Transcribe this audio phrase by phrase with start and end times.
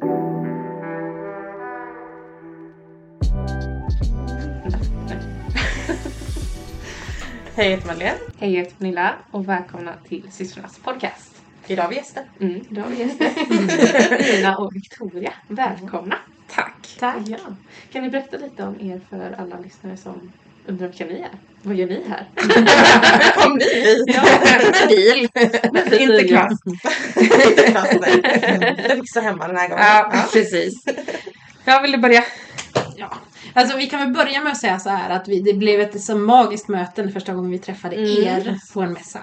[0.00, 0.10] Hej,
[7.56, 8.18] jag heter Madeleine.
[8.38, 11.42] Hej, jag heter Pernilla och välkomna till systrarnas podcast.
[11.66, 12.24] Idag har vi gäster.
[12.40, 13.30] Mm, idag har vi gäster.
[14.36, 15.32] Nina och Victoria.
[15.48, 16.16] Välkomna.
[16.48, 16.96] Tack.
[16.98, 17.28] Tack.
[17.28, 17.38] Ja.
[17.92, 20.32] Kan ni berätta lite om er för alla lyssnare som
[20.66, 21.49] undrar vilka ni är?
[21.62, 22.28] Vad gör ni här?
[22.36, 24.04] Hur kom ni hit?
[24.06, 24.22] Ja.
[25.72, 26.00] Med bil.
[26.00, 26.52] Inte klass.
[27.16, 29.04] Inte klass, nej.
[29.14, 29.84] Jag hemma den här gången.
[29.86, 30.84] Ja, precis.
[31.64, 32.24] Jag ville börja.
[32.96, 33.14] Ja,
[33.54, 36.02] alltså vi kan väl börja med att säga så här att vi, det blev ett
[36.02, 38.10] så magiskt möte den första gången vi träffade Mm.
[38.24, 39.18] er på en mässa.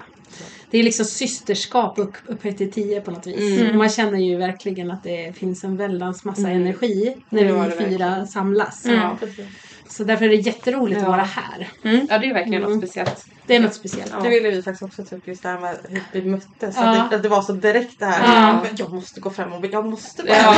[0.70, 3.60] Det är liksom systerskap upp, upphöjt till tio på något vis.
[3.60, 3.78] Mm.
[3.78, 6.52] Man känner ju verkligen att det finns en väldans massa Mm.
[6.62, 8.26] energi när vi fyra verkligen.
[8.26, 8.84] samlas.
[8.84, 8.96] Mm.
[9.00, 9.46] Ja, precis.
[9.88, 11.02] Så därför är det jätteroligt Ja.
[11.02, 11.68] att vara här.
[11.82, 12.74] Ja, det är verkligen Mm.
[12.78, 13.26] något speciellt.
[13.46, 14.12] Det är något speciellt.
[14.16, 14.20] Ja.
[14.22, 15.76] Det ville vi faktiskt också ta upp just det här med
[16.12, 16.76] hur vi möttes.
[16.78, 16.82] Ja.
[17.02, 18.46] Att, det, att det var så direkt det här.
[18.48, 18.60] Ja.
[18.62, 20.54] Men Jag måste gå fram och jag måste gå Ja.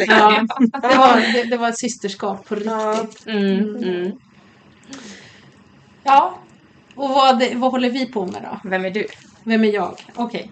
[0.00, 0.08] liksom.
[0.08, 0.46] Ja,
[0.82, 2.96] det, var, det, det var ett systerskap på Ja.
[3.02, 3.26] riktigt.
[3.26, 4.12] Mm, mm.
[6.04, 6.38] Ja.
[6.94, 8.68] Och vad, vad håller vi på med då?
[8.70, 9.06] Vem är du?
[9.44, 9.96] Vem är jag?
[10.14, 10.50] Okej.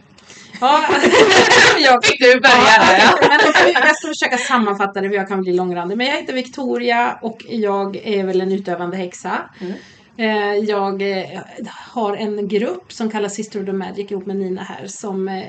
[0.61, 0.85] Ja,
[1.79, 2.99] jag fick du börja här.
[2.99, 3.29] Ja.
[3.29, 3.41] Men
[3.73, 5.97] jag ska försöka sammanfatta det för jag kan bli långrandig.
[5.97, 9.39] Men jag heter Victoria och jag är väl en utövande häxa.
[9.61, 9.73] Mm.
[10.17, 14.63] Eh, Jag eh, har en grupp som kallas Sister of the Magic ihop med Nina
[14.63, 14.87] här.
[14.87, 15.45] Som, eh,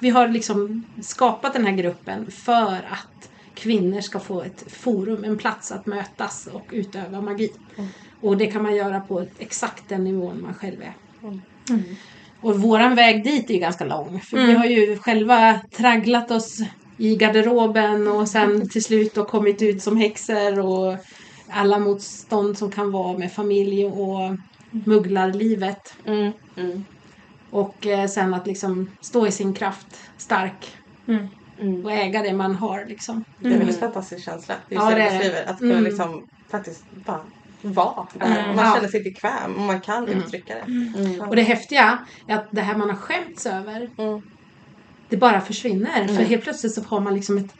[0.00, 5.38] vi har liksom skapat den här gruppen för att kvinnor ska få ett forum, en
[5.38, 7.52] plats att mötas och utöva magi.
[7.76, 7.90] Mm.
[8.20, 10.94] Och det kan man göra på exakt den nivån man själv är.
[11.68, 11.96] Mm.
[12.44, 14.20] Och våran väg dit är ju ganska lång.
[14.20, 14.56] För vi Mm.
[14.56, 16.56] har ju själva tragglat oss
[16.98, 20.96] i garderoben och sen till slut då kommit ut som häxor och
[21.52, 24.36] alla motstånd som kan vara med familj och
[24.86, 25.80] mugglarlivet.
[26.04, 26.84] Mm, mm,
[27.52, 29.86] Och eh, sen att liksom stå i sin kraft
[30.18, 30.76] stark
[31.08, 31.84] mm.
[31.84, 33.24] och äga det man har liksom.
[33.38, 34.54] Det är en väldigt fantastisk känsla.
[34.54, 35.18] Just Ja, det är det.
[35.18, 35.44] beskriver.
[35.50, 35.84] Att kunna Mm.
[35.84, 37.24] liksom faktiskt bara
[37.64, 38.44] vara där.
[38.44, 38.56] Mm.
[38.56, 40.18] Man känner sig bekväm och man kan Mm.
[40.18, 40.60] uttrycka det.
[40.72, 41.20] Mm.
[41.28, 44.22] Och det häftiga är att det här man har skämts över, Mm.
[45.08, 46.02] det bara försvinner.
[46.02, 46.16] Mm.
[46.16, 47.54] För helt plötsligt så har man liksom ett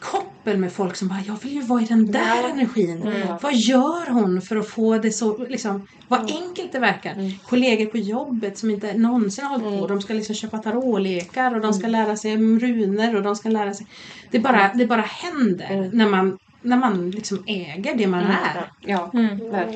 [0.00, 2.48] koppel med folk som bara, jag vill ju vara i den där Ja.
[2.48, 3.02] energin.
[3.02, 3.28] Mm.
[3.42, 7.12] Vad gör hon för att få det så, liksom, vad enkelt det verkar.
[7.12, 7.32] Mm.
[7.48, 9.88] Kollegor på jobbet som inte någonsin har hållit på, Mm.
[9.88, 13.74] de ska liksom köpa tarotlekar och de ska lära sig runor och de ska lära
[13.74, 13.86] sig.
[14.30, 15.90] Det bara, det bara händer Mm.
[15.92, 18.32] när man, när man liksom äger det man Mm.
[18.36, 18.70] är.
[18.80, 19.18] Ja, Det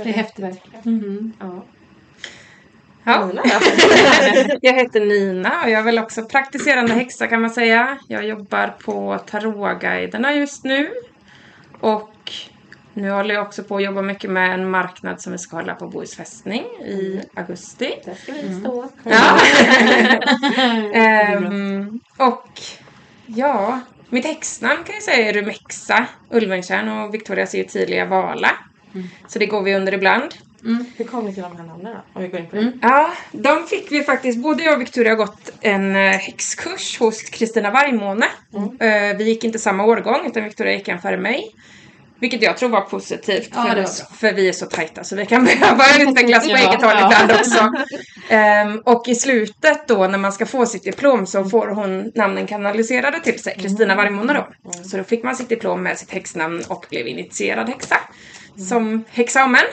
[0.00, 0.44] är häftigt.
[0.44, 0.82] verkligen.
[1.02, 1.32] Mm.
[1.40, 1.62] Ja.
[4.62, 7.98] Jag heter Nina och jag är väl också praktiserande häxa kan man säga.
[8.08, 10.90] Jag jobbar på Tarotguiderna just nu.
[11.80, 12.32] Och
[12.94, 15.74] nu håller jag också på att jobba mycket med en marknad som vi ska hålla
[15.74, 17.94] på Bohus fästning i augusti.
[18.04, 18.88] Där ska vi stå.
[19.02, 19.38] Ja.
[20.94, 22.60] Ehm, och
[23.26, 23.80] ja,
[24.10, 28.50] mitt häxnamn kan jag säga är Rumexa Ulventjärn och Victoria ser ju tydliga Vala.
[29.28, 30.34] Så det går vi under ibland.
[30.96, 32.02] Hur kom ni till de här namnen då?
[32.12, 32.62] Om vi går in på det.
[32.62, 32.78] Mm.
[32.82, 34.38] Ja, de fick vi faktiskt.
[34.38, 38.26] Både jag och Victoria har gått en eh, häxkurs hos Kristina Vargmåne.
[38.80, 41.54] Eh, vi gick inte samma årgång utan Victoria gick en före mig.
[42.20, 44.04] Vilket jag tror var positivt Ja, för oss.
[44.16, 47.72] För vi är så tajta så vi kan behöva utvecklas på eget håll ibland också.
[48.28, 52.46] Ehm, och i slutet då när man ska få sitt diplom så får hon namnen
[52.46, 53.56] kanaliserade till sig.
[53.58, 54.72] Kristina Vargmåne då.
[54.82, 57.96] Så då fick man sitt diplom med sitt häxnamn och blev initierad häxa.
[58.68, 59.64] Som häxamen.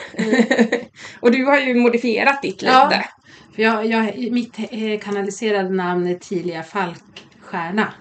[1.20, 2.72] och du har ju modifierat ditt lite.
[2.72, 3.02] Ja.
[3.54, 7.92] För jag, jag, mitt eh, kanaliserade namn är Tilia Falkstjärna.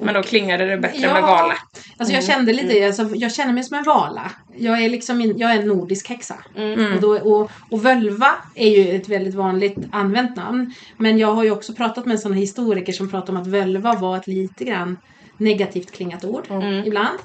[0.00, 0.06] Mm.
[0.06, 1.12] Men då klingade det bättre Ja.
[1.12, 1.54] med Vala.
[1.96, 4.30] Alltså jag kände lite, alltså, jag känner mig som en vala.
[4.56, 6.34] Jag är liksom in, jag är en nordisk häxa.
[6.56, 6.94] Mm.
[6.94, 10.74] Och, då, och, och völva är ju ett väldigt vanligt använt namn.
[10.96, 14.16] Men jag har ju också pratat med sådana historiker som pratar om att völva var
[14.16, 14.96] ett lite grann
[15.36, 16.84] negativt klingat ord Mm.
[16.84, 17.18] ibland.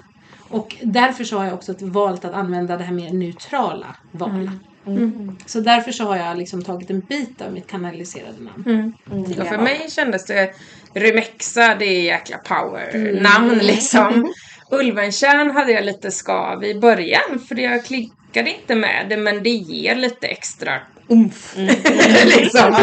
[0.49, 4.51] Och därför så har jag också valt att använda det här mer neutrala vala.
[4.87, 5.37] Mm.
[5.45, 8.93] Så därför så har jag liksom tagit en bit av mitt kanaliserade namn.
[9.39, 10.55] Och för mig kändes det
[10.93, 14.33] Remexa, det är jäkla power-namn liksom.
[14.71, 19.49] Ulventjärn hade jag lite skav i början för jag klickade inte med det men det
[19.49, 21.55] ger lite extra umf.
[22.25, 22.75] liksom.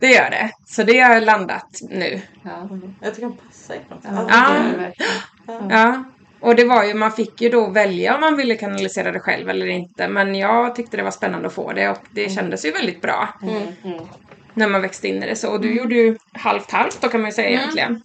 [0.00, 0.50] Det gör det.
[0.66, 2.20] Så det har landat nu.
[2.44, 2.68] Ja.
[3.02, 4.30] Jag tycker han passar på något.
[4.30, 4.54] Ja.
[5.46, 5.68] Ja.
[5.70, 6.04] Ja.
[6.40, 9.50] Och det var ju, man fick ju då välja om man ville kanalisera det själv
[9.50, 10.08] eller inte.
[10.08, 13.28] Men jag tyckte det var spännande att få det och det kändes ju väldigt bra.
[13.42, 13.66] Mm.
[14.58, 15.50] När man växte in i det så.
[15.50, 17.58] Och du gjorde ju halvt halvt då kan man ju säga Mm.
[17.60, 18.02] egentligen.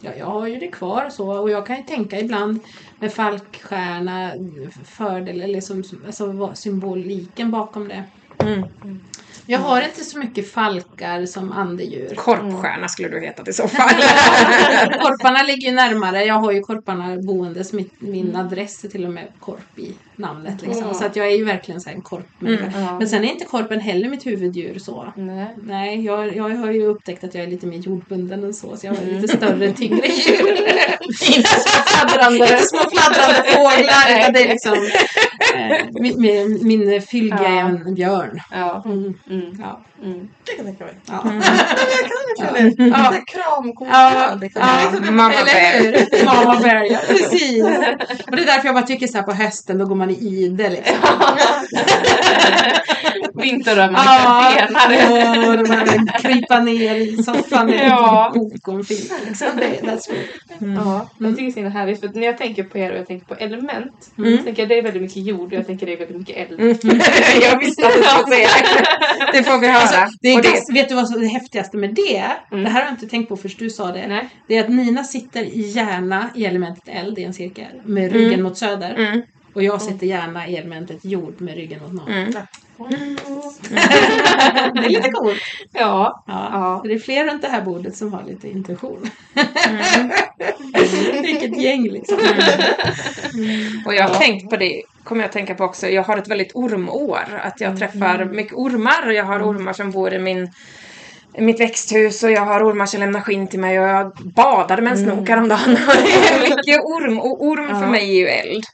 [0.00, 1.30] Ja, jag har ju det kvar och så.
[1.32, 2.60] Och jag kan ju tänka ibland
[3.00, 4.32] med falkstjärna,
[4.98, 8.04] fördel eller som, alltså symboliken bakom det.
[8.42, 8.64] Mm.
[9.46, 12.14] Jag har inte så mycket falkar som andedjur.
[12.14, 13.90] Korpstjärna skulle du heta i så fall.
[15.02, 16.24] Korparna ligger ju närmare.
[16.24, 17.72] Jag har ju korparna boendes.
[18.00, 20.62] Min adress är till och med korp i namnet.
[20.62, 20.82] Liksom.
[20.82, 20.94] Mm.
[20.94, 22.72] Så att jag är ju verkligen så här en korpmänniska.
[22.80, 22.98] Ja.
[22.98, 25.12] Men sen är inte korpen heller mitt huvuddjur så.
[25.16, 25.56] Nej.
[25.62, 28.76] Nej, jag, jag har ju upptäckt att jag är lite mer jordbunden än så.
[28.76, 30.58] Så jag har lite större, tyngre djur.
[31.36, 34.18] inte små fladdrande, inte små fladdrande fåglar.
[34.18, 34.72] Utan det är liksom,
[35.54, 38.40] eh, min, min, min fylga är en björn.
[38.50, 38.82] Ja.
[38.86, 39.14] Mm.
[39.30, 39.56] Mm.
[39.58, 39.80] Ja.
[40.04, 40.28] Mm.
[40.44, 40.94] Det kan jag tänka mig.
[41.06, 41.22] Ja.
[42.38, 42.74] Jag kan.
[42.78, 43.12] Ja.
[43.12, 43.14] Ja.
[43.26, 43.88] Kramkort.
[43.92, 45.00] Ja, ja.
[45.10, 46.24] Mamma Eller bear.
[46.24, 46.98] Mamma bear, ja.
[47.08, 47.64] Precis.
[48.30, 50.14] Och det är därför jag bara tycker så här på hösten, då går man i
[50.14, 50.94] ide liksom.
[53.34, 54.52] Vinterrövarna Ja,
[54.88, 55.48] fenar.
[55.48, 58.34] och de här krypa ner i soffan med Ja.
[58.34, 59.08] en film.
[59.28, 59.48] Liksom.
[59.48, 60.76] That's good.
[60.76, 63.06] Ja, jag tycker det är så härligt för när jag tänker på er och jag
[63.06, 64.38] tänker på element Mm.
[64.44, 66.60] tänker jag det är väldigt mycket jord och jag tänker det är väldigt mycket eld.
[67.42, 68.48] jag visste att du skulle säga
[69.32, 69.42] det.
[69.44, 69.78] Får vi höra.
[69.80, 72.24] Alltså, det är det- vet du vad som är det häftigaste med det?
[72.52, 72.64] Mm.
[72.64, 74.06] Det här har jag inte tänkt på först du sa det.
[74.08, 74.28] Nej.
[74.48, 78.42] Det är att Nina sitter gärna i elementet eld i en cirkel med ryggen Mm.
[78.42, 79.22] mot söder.
[79.56, 79.70] Mm.
[79.70, 82.10] Och jag sitter gärna i elementet jord med ryggen mot norr.
[82.10, 82.32] Mm.
[84.74, 85.42] det är lite coolt.
[85.72, 86.24] Ja.
[86.26, 86.48] Ja.
[86.52, 86.80] Ja.
[86.84, 89.10] Det är fler runt det här bordet som har lite intuition.
[89.34, 90.10] Mm.
[91.22, 92.18] Vilket gäng liksom.
[93.86, 96.28] Och jag har tänkt på det, kommer jag att tänka på också, jag har ett
[96.28, 97.40] väldigt ormår.
[97.42, 100.52] Att jag träffar mycket ormar och jag har ormar som bor i min
[101.38, 104.92] mitt växthus och jag har ormar som lämnar skinn till mig och jag badade med
[104.92, 105.76] en snok häromdagen.
[105.76, 107.90] Är mycket orm och orm för Ja.
[107.90, 108.64] mig är ju eld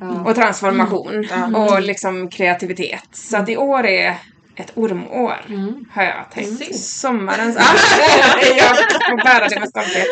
[0.00, 0.24] Ja.
[0.30, 1.54] och transformation Mm.
[1.54, 3.08] och liksom kreativitet.
[3.12, 4.14] Så att i år är
[4.56, 5.84] ett ormår Mm.
[5.92, 6.58] har jag tänkt.
[6.58, 6.86] Precis.
[7.00, 7.56] Sommarens...
[7.98, 10.06] Ja, jag får bära det med stolthet.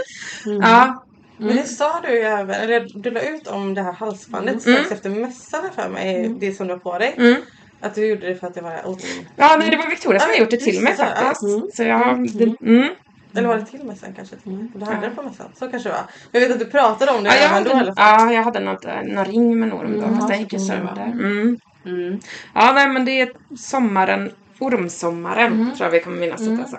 [0.63, 1.05] Ja,
[1.39, 4.91] Men det sa du ju även, eller du la ut om det här halsbandet strax
[4.93, 7.15] efter mässan här för mig, det som du har på dig.
[7.19, 7.37] mm.
[7.81, 8.99] Att du gjorde det för att det var orm.
[9.37, 11.77] ja nej, det var Victoria som har gjort det till mig faktiskt.
[11.77, 12.29] Så jag...
[12.35, 12.89] det- Mm.
[13.35, 14.37] Eller var det till mässan kanske?
[14.75, 16.05] Du hade det på mässan, så kanske det var.
[16.33, 17.95] Men jag vet att du pratade om det Ja, jag då hade, fall.
[17.97, 20.43] ja, jag hade något, eh, någon ring med en orm då, Mm, fast den ja,
[20.43, 21.05] gick ju sönder.
[21.05, 21.59] Mm.
[21.87, 22.21] Mm.
[22.55, 25.67] Ja, nej, men det är sommaren, ormsommaren, Mm.
[25.77, 26.77] tror jag vi kommer minnas det alltså.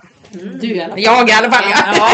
[0.62, 1.02] Du i alla fall.
[1.04, 1.64] Jag i alla fall,
[1.98, 2.10] ja.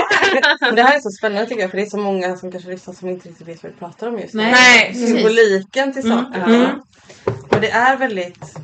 [0.62, 2.70] Men det här är så spännande tycker jag för det är så många som kanske
[2.70, 4.44] lyssnar som inte riktigt vet vad vi pratar om just nu.
[4.44, 4.94] Nej.
[4.96, 6.18] Symboliken till Mm.
[6.26, 6.44] saker.
[6.46, 6.70] Mm.
[7.50, 8.56] Och det är väldigt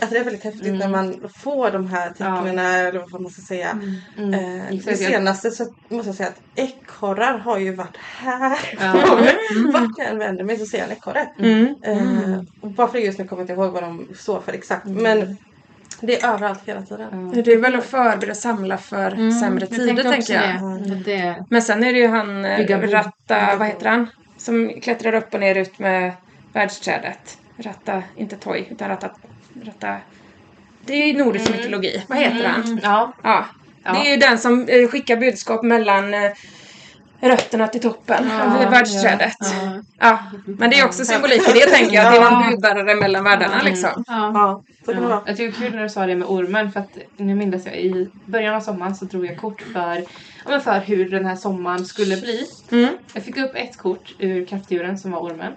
[0.00, 0.78] Alltså det är väldigt häftigt Mm.
[0.78, 3.78] när man får de här tecknen eller vad man ska säga.
[4.18, 4.34] Mm.
[4.34, 4.98] Eh, det Exakt.
[4.98, 8.58] senaste så måste jag säga att ekorrar har ju varit här.
[8.80, 8.92] Ja.
[9.72, 11.28] Vart jag än vänder mig så ser jag en ekorre.
[11.38, 11.74] Mm.
[11.84, 14.86] Eh, och bara för just nu kommer jag inte ihåg vad de står för exakt.
[14.86, 15.36] Men
[16.00, 17.32] det är överallt hela tiden.
[17.34, 17.42] Ja.
[17.42, 20.82] Det är väl att förbereda samla för Mm, sämre tider, tänker jag.
[20.88, 20.94] Det.
[20.94, 22.86] Det Men sen är det ju han eh, Bygga.
[22.86, 24.06] Ratta, vad heter han?
[24.38, 26.12] Som klättrar upp och ner ut med
[26.54, 27.38] världsträdet.
[27.58, 29.10] Ratta, inte Toy, utan Ratta...
[29.64, 29.96] Ratta
[30.86, 31.58] det är ju nordisk Mm.
[31.58, 32.02] mytologi.
[32.06, 32.80] Vad heter han?
[32.82, 33.12] Ja.
[33.22, 33.46] Ja.
[33.84, 33.92] Ja.
[33.92, 36.30] Det är ju den som eh, skickar budskap mellan eh,
[37.22, 39.36] rötterna till toppen Ja, av världsträdet.
[39.40, 39.82] Ja.
[40.00, 40.18] ja.
[40.44, 42.06] Men det är också symbolik i det tänker jag.
[42.06, 43.66] Att det är någon budbärare mellan världarna Mm.
[43.66, 44.04] liksom.
[44.06, 44.62] Ja.
[44.86, 45.22] Ja.
[45.26, 47.66] Jag tycker det är kul när du sa det med ormen för att nu minns
[47.66, 50.04] jag i början av sommaren så drog jag kort för,
[50.48, 52.46] ja, för hur den här sommaren skulle bli.
[52.70, 52.88] Mm.
[53.14, 55.52] Jag fick upp ett kort ur kraftdjuren som var ormen.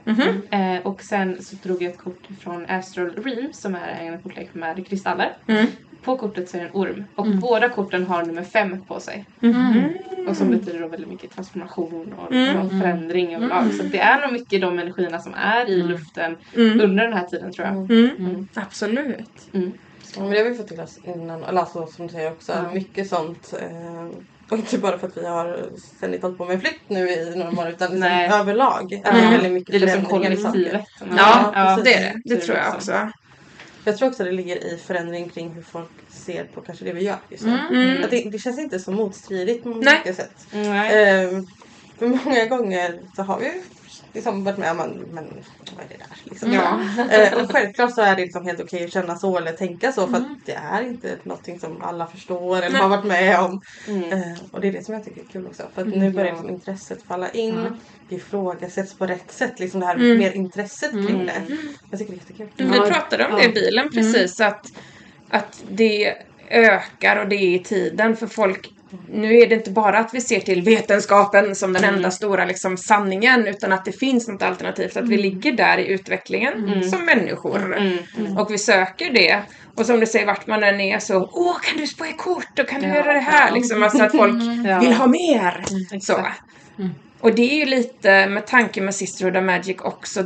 [0.51, 4.50] Eh, och sen så drog jag ett kort från Astral Ream som är en kortlek
[4.53, 5.38] med kristaller.
[5.47, 5.65] Mm.
[6.06, 7.40] På kortet så är det en orm och Mm.
[7.40, 9.25] båda korten har nummer fem på sig.
[9.40, 9.84] Mhm.
[10.28, 12.57] Och som betyder då väldigt mycket transformation och, Mm.
[12.62, 13.74] och förändring överlag.
[13.74, 16.82] Så det är nog mycket de energierna som är i luften Mm.
[16.82, 17.75] under den här tiden tror jag.
[17.75, 18.10] Mm.
[18.20, 18.48] Mm.
[18.53, 19.50] Absolut.
[19.53, 19.72] Mm.
[20.15, 21.44] Ja, men det har vi fått till oss innan.
[21.44, 22.51] Eller alltså som du säger också.
[22.51, 22.74] Ja.
[22.74, 23.53] Mycket sånt.
[23.62, 24.08] Eh,
[24.50, 25.60] och inte bara för att vi har
[25.98, 28.29] ständigt hållit på med flytt nu i några månader utan liksom Nej.
[28.34, 28.94] överlag.
[28.94, 29.32] Är det Mm.
[29.32, 30.51] väldigt mycket Det är liksom förändringar i saker.
[30.51, 30.86] kollektivet.
[31.18, 32.22] Ja, Ja, det är det.
[32.36, 33.10] Det tror jag också.
[33.88, 35.89] Jag tror också det ligger i förändring kring hur folk
[36.25, 37.60] ser på kanske det vi gör just nu.
[37.72, 38.03] Mm.
[38.03, 40.01] Att det, det känns inte så motstridigt på Nej.
[40.05, 40.48] många sätt.
[40.51, 41.24] Nej.
[41.24, 41.46] Ehm,
[41.98, 43.51] för många gånger så har vi
[44.13, 45.25] liksom varit med om men, men
[45.75, 46.08] vad är det där?
[46.24, 46.53] Liksom.
[46.53, 46.79] Ja.
[47.12, 50.08] Eh, och självklart så är det liksom helt okej att känna så eller tänka så
[50.08, 52.82] för att det är inte någonting som alla förstår eller Nej.
[52.82, 53.62] har varit med om.
[53.88, 54.03] Mm.
[54.12, 55.63] Eh, och det är det som jag tycker är kul också.
[55.74, 56.34] För att Mm, nu börjar ja.
[56.34, 57.55] liksom intresset falla in.
[57.55, 57.77] Ja.
[58.10, 59.60] Det ifrågasätts på rätt sätt.
[59.60, 60.17] Liksom det här Mm.
[60.17, 61.25] mer intresset kring Mm.
[61.25, 61.41] det.
[61.91, 62.67] Jag tycker det är jättekul.
[62.72, 63.38] Vi pratade om Ja.
[63.38, 64.65] det i bilen precis att,
[65.29, 66.13] att det
[66.50, 68.70] ökar och det är i tiden för folk
[69.12, 72.77] nu är det inte bara att vi ser till vetenskapen som den enda stora liksom,
[72.77, 74.98] sanningen utan att det finns något alternativt.
[74.98, 77.77] Att vi ligger där i utvecklingen som människor.
[77.77, 77.98] Mm.
[78.17, 78.38] Mm.
[78.38, 79.41] Och vi söker det.
[79.75, 82.60] Och som du säger, vart man än är så Åh, kan du spå i kort?
[82.60, 82.96] Och kan du Ja.
[82.96, 83.51] göra det här?
[83.51, 84.79] Liksom, alltså att folk Ja.
[84.79, 85.63] vill ha mer.
[86.01, 86.17] Så.
[86.79, 86.91] Mm.
[87.20, 90.24] Och det är ju lite med tanke med Sisterhood of Magic också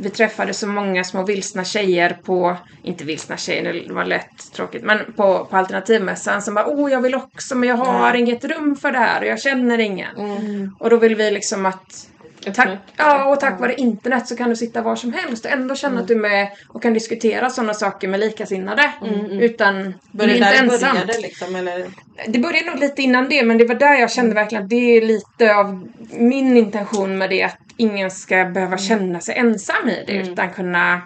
[0.00, 4.82] vi träffade så många små vilsna tjejer på, inte vilsna tjejer, det var lätt tråkigt,
[4.82, 8.76] men på, på alternativmässan som bara åh jag vill också men jag har inget rum
[8.76, 10.16] för det här och jag känner ingen.
[10.16, 10.76] Mm.
[10.80, 12.09] Och då vill vi liksom att
[12.54, 15.74] Tack, ja, och tack vare internet så kan du sitta var som helst och ändå
[15.74, 18.92] känna att du är med och kan diskutera sådana saker med likasinnade.
[19.30, 20.94] Utan du är Började inte ensam.
[20.94, 21.86] började liksom eller?
[22.26, 24.96] Det började nog lite innan det, men det var där jag kände verkligen att det
[24.96, 30.04] är lite av min intention med det, att ingen ska behöva känna sig ensam i
[30.06, 31.02] det, utan kunna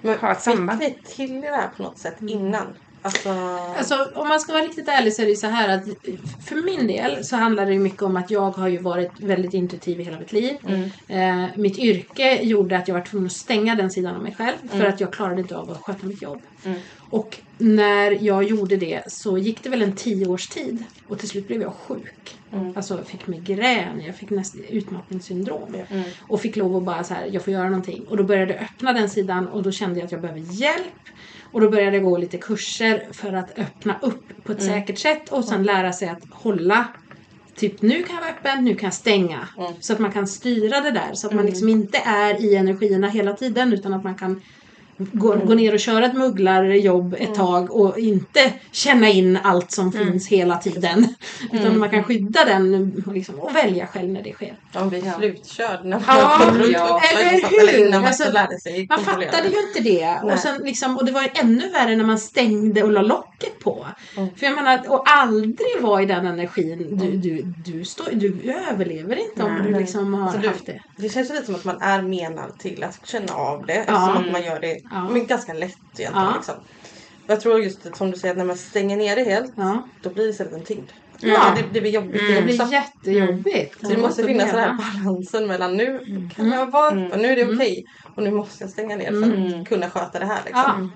[0.00, 0.82] Men ha ett samband.
[0.82, 2.66] Fick ni till det här på något sätt innan?
[3.06, 3.28] Alltså,
[3.78, 5.84] Alltså om man ska vara riktigt ärlig så är det så här att
[6.48, 9.54] för min del så handlar det ju mycket om att jag har ju varit väldigt
[9.54, 10.56] intuitiv i hela mitt liv.
[11.08, 14.56] Eh, mitt yrke gjorde att jag var tvungen att stänga den sidan av mig själv
[14.70, 16.42] för att jag klarade inte av att sköta mitt jobb.
[17.10, 21.28] Och när jag gjorde det så gick det väl en tio års tid och till
[21.28, 22.36] slut blev jag sjuk.
[22.76, 24.28] Alltså jag fick migrän, jag fick
[24.70, 25.76] utmattningssyndrom.
[26.28, 28.04] Och fick lov att bara så här, jag får göra någonting.
[28.08, 30.92] Och då började jag öppna den sidan och då kände jag att jag behöver hjälp.
[31.52, 35.32] Och då började jag gå lite kurser för att öppna upp på ett säkert sätt
[35.32, 36.86] och sen lära sig att hålla
[37.56, 39.48] Typ nu kan jag vara öppen, nu kan jag stänga.
[39.80, 41.14] Så att man kan styra det där.
[41.14, 44.42] Så att man liksom inte är i energierna hela tiden utan att man kan
[44.98, 49.92] gå, gå ner och köra ett mugglarjobb ett tag och inte känna in allt som
[49.92, 51.06] finns hela tiden.
[51.52, 54.56] Utan man kan skydda den liksom, och välja själv när det sker.
[54.90, 57.00] vi är slutkörd när man Ja, kom runt ja.
[57.12, 57.86] Eller hur?
[57.86, 60.06] innan man Alltså, lärde sig Man fattade ju inte det.
[60.22, 60.32] Nej.
[60.32, 63.58] Och, sen liksom, och det var ju ännu värre när man stängde och la locket
[63.60, 63.86] på.
[64.14, 66.98] För jag menar, och aldrig vara i den energin.
[66.98, 70.80] Du, du, du, står, du överlever inte om du liksom har du- haft det.
[70.96, 73.74] Det känns lite som att man är menad till att känna av det.
[73.74, 73.80] Ja.
[73.80, 75.08] Eftersom att man gör det Ja.
[75.08, 76.12] men ganska lätt egentligen.
[76.14, 76.32] Ja.
[76.36, 76.54] Liksom.
[77.26, 79.88] Jag tror just som du säger att när man stänger ner det helt Ja.
[80.02, 80.90] då blir det istället en tyngd.
[81.20, 81.54] Ja.
[81.56, 83.80] Det, det blir jobbigt Det det blir jättejobbigt.
[83.80, 86.00] Så det måste att finnas den här balansen mellan nu
[86.36, 89.60] kan jag vara öppen, nu är det okej och nu måste jag stänga ner för
[89.60, 90.40] att kunna sköta det här.
[90.44, 90.92] Liksom.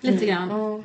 [0.00, 0.84] Ja, lite grann.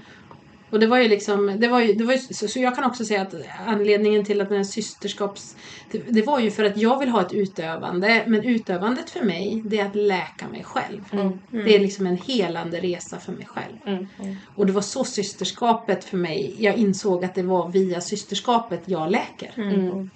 [0.71, 0.75] Mm.
[0.75, 2.83] Och det var ju liksom, det var ju, det var ju, så, så jag kan
[2.83, 3.35] också säga att
[3.67, 5.55] anledningen till att den här systerskaps...
[5.91, 9.61] Det, det var ju för att jag vill ha ett utövande, men utövandet för mig,
[9.65, 11.01] det är att läka mig själv.
[11.51, 13.77] Det är liksom en helande resa för mig själv.
[13.85, 14.35] Mm.
[14.55, 19.11] Och det var så systerskapet för mig, jag insåg att det var via systerskapet jag
[19.11, 19.51] läker.
[19.55, 20.09] Mm.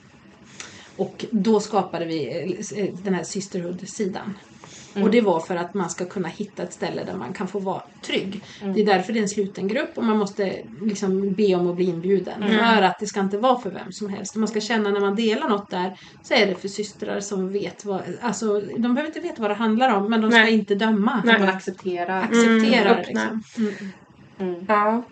[0.97, 2.27] Och då skapade vi
[2.75, 4.38] eh, den här Sisterhood-sidan.
[4.95, 5.05] Mm.
[5.05, 7.59] Och det var för att man ska kunna hitta ett ställe där man kan få
[7.59, 8.43] vara trygg.
[8.61, 8.73] Mm.
[8.73, 11.75] Det är därför det är en sluten grupp och man måste liksom be om att
[11.75, 12.43] bli inbjuden.
[12.43, 12.75] Mm.
[12.75, 14.35] För att det ska inte vara för vem som helst.
[14.35, 17.51] Och man ska känna när man delar något där så är det för systrar som
[17.51, 20.53] vet vad, alltså de behöver inte veta vad det handlar om men de ska Nej.
[20.53, 21.21] inte döma.
[21.25, 21.39] Nej.
[21.39, 22.21] Man accepterar.
[22.21, 23.43] Acceptera Mm, liksom.
[23.57, 23.73] Mm.
[24.39, 24.65] Mm.
[24.67, 25.03] Ja.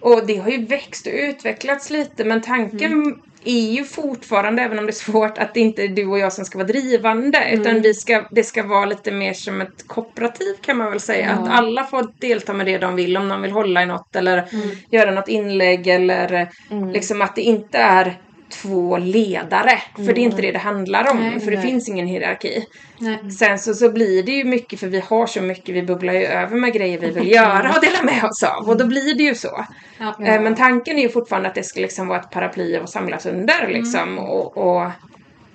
[0.00, 4.86] Och det har ju växt och utvecklats lite men tanken är ju fortfarande, även om
[4.86, 7.38] det är svårt, att det inte är du och jag som ska vara drivande.
[7.52, 11.30] Utan vi ska, det ska vara lite mer som ett kooperativ kan man väl säga.
[11.30, 13.16] Att alla får delta med det de vill.
[13.16, 14.44] Om de vill hålla i något eller
[14.90, 16.48] göra något inlägg eller
[16.92, 18.18] liksom att det inte är
[18.50, 19.82] två ledare.
[19.96, 21.16] För det är inte det det handlar om.
[21.20, 21.66] Nej, för det nej.
[21.66, 22.64] finns ingen hierarki.
[22.98, 23.30] Nej.
[23.30, 26.24] Sen så, så blir det ju mycket för vi har så mycket, vi bubblar ju
[26.24, 28.68] över med grejer vi vill göra och dela med oss av.
[28.68, 29.64] Och då blir det ju så.
[29.98, 30.14] Ja.
[30.24, 33.26] Eh, Men tanken är ju fortfarande att det ska liksom vara ett paraply att samlas
[33.26, 34.18] under liksom.
[34.18, 34.90] Och, och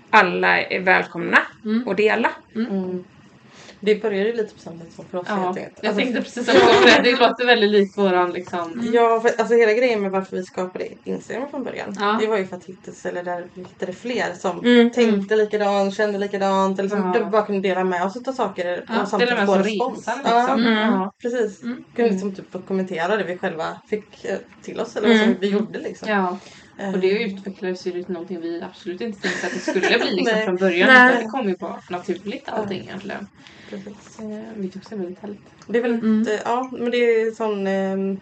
[0.09, 1.37] alla är välkomna
[1.87, 2.29] att dela.
[2.55, 3.03] Mm.
[3.79, 5.77] Det började lite på samma sätt som för oss Ja, helt enkelt.
[5.82, 7.01] jag Alltså, tänkte precis också det.
[7.03, 8.89] Det låter väldigt likt våran liksom.
[8.94, 11.96] Ja, för, alltså hela grejen med varför vi skapade Instagram från början.
[12.00, 12.17] Ja.
[12.22, 14.91] Det var ju för att hitta ett ställe där vi hittade fler som Mm.
[14.91, 16.79] tänkte likadant, kände likadant.
[16.79, 17.25] Eller som Ja.
[17.25, 19.98] bara kunde dela med oss av saker Ja, och samtidigt få respons.
[20.08, 20.60] resan Ja, liksom.
[20.65, 20.77] Mm.
[20.77, 21.13] Ja.
[21.22, 21.63] precis.
[21.63, 21.84] Mm.
[21.96, 25.38] Kunde liksom typ kommentera det vi själva fick eh, till oss eller vad som Mm.
[25.41, 26.10] vi gjorde liksom.
[26.77, 30.15] Ja, och det utvecklades ju till någonting vi absolut inte tänkte att det skulle bli
[30.15, 30.94] liksom från början.
[30.94, 31.10] Nej.
[31.12, 33.27] Utan det kom ju bara naturligt allting egentligen.
[33.70, 34.20] precis.
[34.20, 35.41] Eh, Vilket också är väldigt härligt.
[35.67, 36.20] Det är väl Mm.
[36.20, 38.20] inte, ja men det är sån ehm,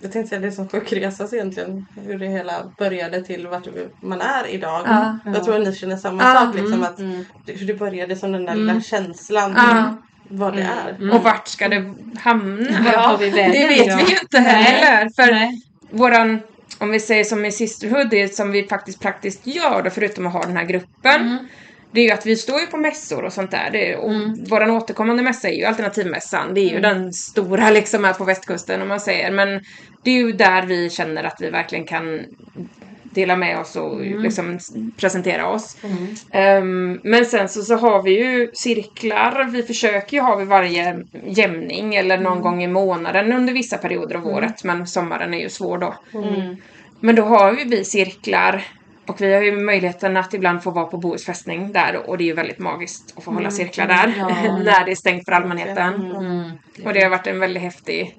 [0.00, 1.86] jag tänkte säga det är som sjuk resa så egentligen.
[2.06, 3.66] Hur det hela började till vart
[4.00, 4.82] man är idag.
[4.86, 5.18] Ja.
[5.24, 6.34] Jag tror att ni känner samma Ja.
[6.34, 7.24] sak liksom att Mm.
[7.46, 8.66] det- hur det började som den där Mm.
[8.66, 9.96] lilla känslan Ja.
[10.28, 10.78] vad det Mm.
[10.86, 10.90] är.
[10.90, 11.16] Mm.
[11.16, 13.16] Och vart ska det hamna?
[13.20, 13.52] Vi vägen?
[13.52, 13.96] Det vet Ja.
[13.96, 15.08] vi ju inte heller.
[15.16, 15.62] För Nej.
[15.90, 16.40] våran,
[16.84, 20.32] om vi säger som i Sisterhood, det som vi faktiskt praktiskt gör då, förutom att
[20.32, 21.20] ha den här gruppen.
[21.20, 21.38] Mm.
[21.92, 23.68] Det är ju att vi står ju på mässor och sånt där.
[23.72, 24.44] Det är, och Mm.
[24.50, 26.54] Våran återkommande mässa är ju alternativmässan.
[26.54, 29.30] Det är ju den stora liksom här på västkusten om man säger.
[29.30, 29.48] Men
[30.02, 32.20] det är ju där vi känner att vi verkligen kan
[33.02, 35.76] dela med oss och liksom s- presentera oss.
[36.30, 39.44] Ehm, men sen så, så har vi ju cirklar.
[39.52, 44.14] Vi försöker ju ha vid varje jämning eller någon gång i månaden under vissa perioder
[44.16, 44.64] av året.
[44.64, 45.94] Men sommaren är ju svår då.
[46.14, 46.56] Mm.
[47.04, 48.64] Men då har ju vi cirklar
[49.06, 52.24] Och vi har ju möjligheten att ibland få vara på Bohus fästning där och det
[52.24, 54.28] är ju väldigt magiskt att få hålla cirklar där Ja.
[54.64, 55.94] när det är stängt för allmänheten.
[55.94, 56.50] Mm.
[56.84, 58.18] Och det har varit en väldigt häftig,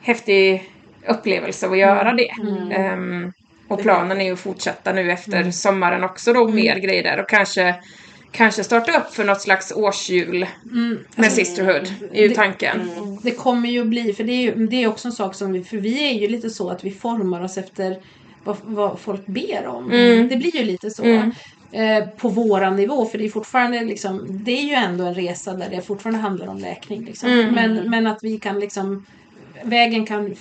[0.00, 0.70] häftig
[1.08, 2.28] upplevelse att göra det.
[2.74, 3.32] Ehm,
[3.68, 7.28] och planen är ju att fortsätta nu efter sommaren också då, mer grejer där och
[7.28, 7.74] kanske,
[8.32, 10.98] kanske starta upp för något slags årsjul Mm.
[11.16, 12.80] med Sisterhood, är ju det- tanken.
[13.22, 15.64] Det kommer ju bli, för det är ju det är också en sak som vi,
[15.64, 17.98] för vi är ju lite så att vi formar oss efter
[18.44, 19.90] vad, vad folk ber om.
[19.92, 20.28] Mm.
[20.28, 21.02] Det blir ju lite så.
[21.04, 21.32] Mm.
[21.72, 25.54] Eh, på våran nivå, för det är fortfarande liksom, det är ju ändå en resa
[25.54, 27.04] där det fortfarande handlar om läkning.
[27.04, 27.28] Liksom.
[27.30, 27.54] Mm.
[27.54, 29.06] Men, men att vi kan liksom
[29.64, 30.34] Vägen kan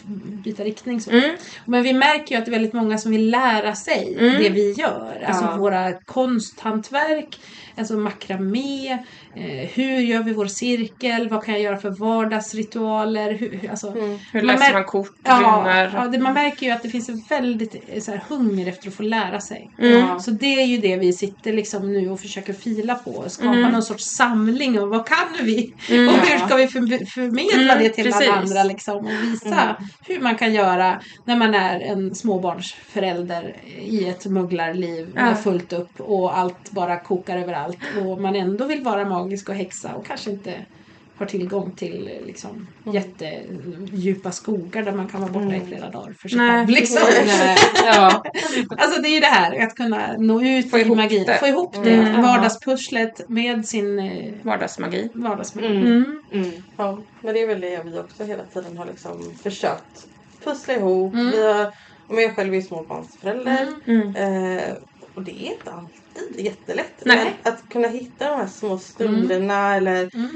[0.43, 1.01] byta riktning.
[1.01, 1.11] Så.
[1.11, 1.35] Mm.
[1.65, 4.43] Men vi märker ju att det är väldigt många som vill lära sig Mm.
[4.43, 5.23] det vi gör.
[5.27, 5.57] Alltså Ja.
[5.57, 7.39] våra konsthantverk,
[7.77, 8.91] alltså makramé,
[9.35, 13.87] eh, hur gör vi vår cirkel, vad kan jag göra för vardagsritualer, hur, hur- alltså,
[13.91, 14.17] Mm.
[14.33, 17.09] Hur Man läser mär- man kort, Ja, ja det, man märker ju att det finns
[17.09, 19.71] en väldigt eh, så här, hunger efter att få lära sig.
[19.79, 20.19] Mm.
[20.19, 23.23] Så det är ju det vi sitter liksom nu och försöker fila på.
[23.27, 23.71] Skapa Mm.
[23.71, 25.73] någon sorts samling om vad kan vi?
[25.89, 26.07] Mm.
[26.07, 28.29] Och hur ska vi för, förmedla Mm, det till precis.
[28.29, 29.75] alla andra liksom, och visa
[30.07, 35.21] hur man kan göra när man är en småbarnsförälder i ett mugglarliv Ja.
[35.25, 39.55] med fullt upp och allt bara kokar överallt och man ändå vill vara magisk och
[39.55, 40.53] häxa och kanske inte
[41.17, 46.29] har tillgång till liksom, jättedjupa skogar där man kan vara borta i flera dagar för
[46.29, 46.49] sig Nej.
[46.51, 46.69] själv.
[46.69, 47.01] Liksom.
[47.25, 48.23] Nej, ja.
[48.77, 51.37] Alltså det är ju det här att kunna nå ut Få i ihop magin, det.
[51.39, 51.93] få ihop det.
[51.93, 52.21] Mm.
[52.21, 55.09] Vardagspusslet med sin eh, Vardagsmagi.
[55.13, 55.67] vardagsmagi.
[55.67, 55.85] Mm.
[55.85, 56.21] Mm.
[56.33, 56.51] Mm.
[56.77, 60.07] Ja, men det är väl det vi också hela tiden har liksom försökt
[60.43, 61.13] pussla ihop.
[61.13, 61.31] Mm.
[61.31, 61.71] Vi har,
[62.07, 63.67] och jag själv är småbarnsförälder.
[63.85, 64.01] Mm.
[64.15, 64.57] Mm.
[64.57, 64.73] Eh,
[65.15, 67.03] och det är inte alltid jättelätt.
[67.43, 70.29] Att kunna hitta de här små stunderna eller Mm.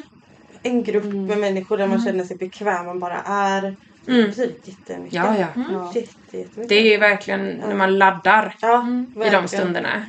[0.66, 1.26] En grupp Mm.
[1.26, 2.06] med människor där man Mm.
[2.06, 3.76] känner sig bekväm man bara är.
[4.08, 4.26] Mm.
[4.30, 5.14] betyder jättemycket.
[5.14, 5.48] Ja, ja.
[5.56, 5.86] Mm.
[5.86, 6.70] Jätte, jättemycket.
[6.70, 9.14] Det är ju verkligen när man laddar ja, Mm.
[9.26, 10.06] i de stunderna.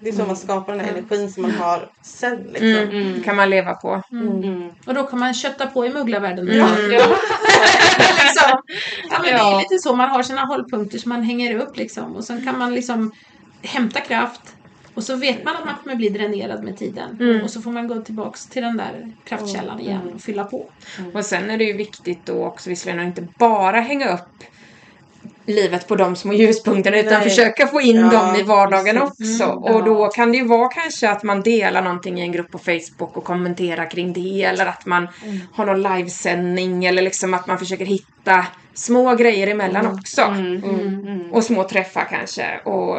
[0.00, 0.98] Det är så man skapar den här Mm.
[1.08, 2.36] energin som man har sen.
[2.52, 2.68] Liksom.
[2.68, 2.88] Mm.
[2.90, 3.22] Mm.
[3.22, 4.02] kan man leva på.
[4.12, 4.42] Mm.
[4.42, 4.70] Mm.
[4.86, 6.48] Och då kan man kötta på i mugglarvärlden.
[6.48, 6.58] Mm.
[6.92, 7.06] Ja.
[8.22, 8.62] Liksom.
[9.10, 12.16] ja, men Det är lite så, man har sina hållpunkter som man hänger upp liksom.
[12.16, 13.12] Och sen kan man liksom
[13.62, 14.40] hämta kraft.
[14.98, 17.16] Och så vet man att man kommer bli dränerad med tiden.
[17.20, 17.42] Mm.
[17.42, 20.66] Och så får man gå tillbaks till den där kraftkällan igen och fylla på.
[21.14, 24.44] Och sen är det ju viktigt då också visserligen att inte bara hänga upp
[25.46, 27.28] livet på de små ljuspunkterna utan Nej.
[27.28, 29.40] försöka få in Ja, dem i vardagen precis.
[29.40, 29.52] också.
[29.52, 30.10] Mm, och då ja.
[30.10, 33.24] kan det ju vara kanske att man delar någonting i en grupp på Facebook och
[33.24, 35.08] kommenterar kring det eller att man
[35.52, 40.22] har någon livesändning eller liksom att man försöker hitta små grejer emellan också.
[40.22, 40.64] Mm.
[40.64, 41.08] Mm.
[41.08, 41.32] Mm.
[41.32, 42.58] Och små träffar kanske.
[42.64, 42.96] Och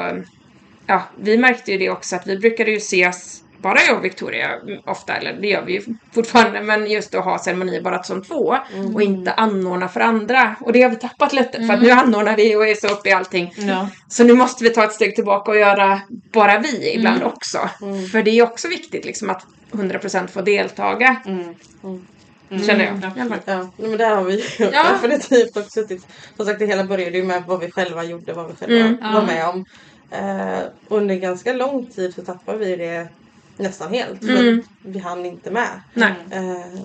[0.89, 4.55] ja, vi märkte ju det också att vi brukade ju ses, bara jag och Victoria
[4.55, 5.81] mm, ofta, eller det gör vi ju
[6.13, 8.57] fortfarande, men just att ha ceremonier bara som två
[8.93, 10.55] och inte anordna för andra.
[10.61, 13.09] Och det har vi tappat lite för att nu anordnar vi och är så uppe
[13.09, 13.53] i allting.
[13.57, 13.89] Ja.
[14.07, 16.01] Så nu måste vi ta ett steg tillbaka och göra
[16.33, 17.69] bara vi ibland också.
[17.81, 18.05] Mm.
[18.07, 21.21] För det är också viktigt liksom att 100% få deltaga,
[22.51, 22.63] Mm.
[22.63, 22.67] Mm.
[22.67, 23.17] känner jag.
[23.17, 23.29] Mm.
[23.29, 23.39] fall.
[23.45, 24.91] Ja, men där har vi Ja.
[24.93, 26.07] definitivt också suttit.
[26.37, 29.13] Som sagt det hela började ju med vad vi själva gjorde, vad vi själva Mm.
[29.13, 29.65] var med om.
[30.11, 33.07] Eh, under ganska lång tid så tappade vi det
[33.57, 34.25] nästan helt.
[34.25, 34.59] För Mm.
[34.59, 35.81] att vi hann inte med.
[35.93, 36.13] Nej.
[36.31, 36.81] Eh,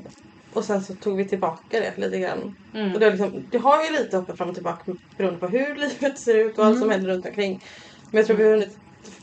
[0.53, 2.57] och sen så tog vi tillbaka det lite grann.
[2.75, 2.95] Mm.
[2.95, 6.19] Och det, liksom, det har ju lite hoppat fram och tillbaka beroende på hur livet
[6.19, 7.65] ser ut och allt som händer runt omkring.
[8.11, 8.77] Men jag tror vi har hunnit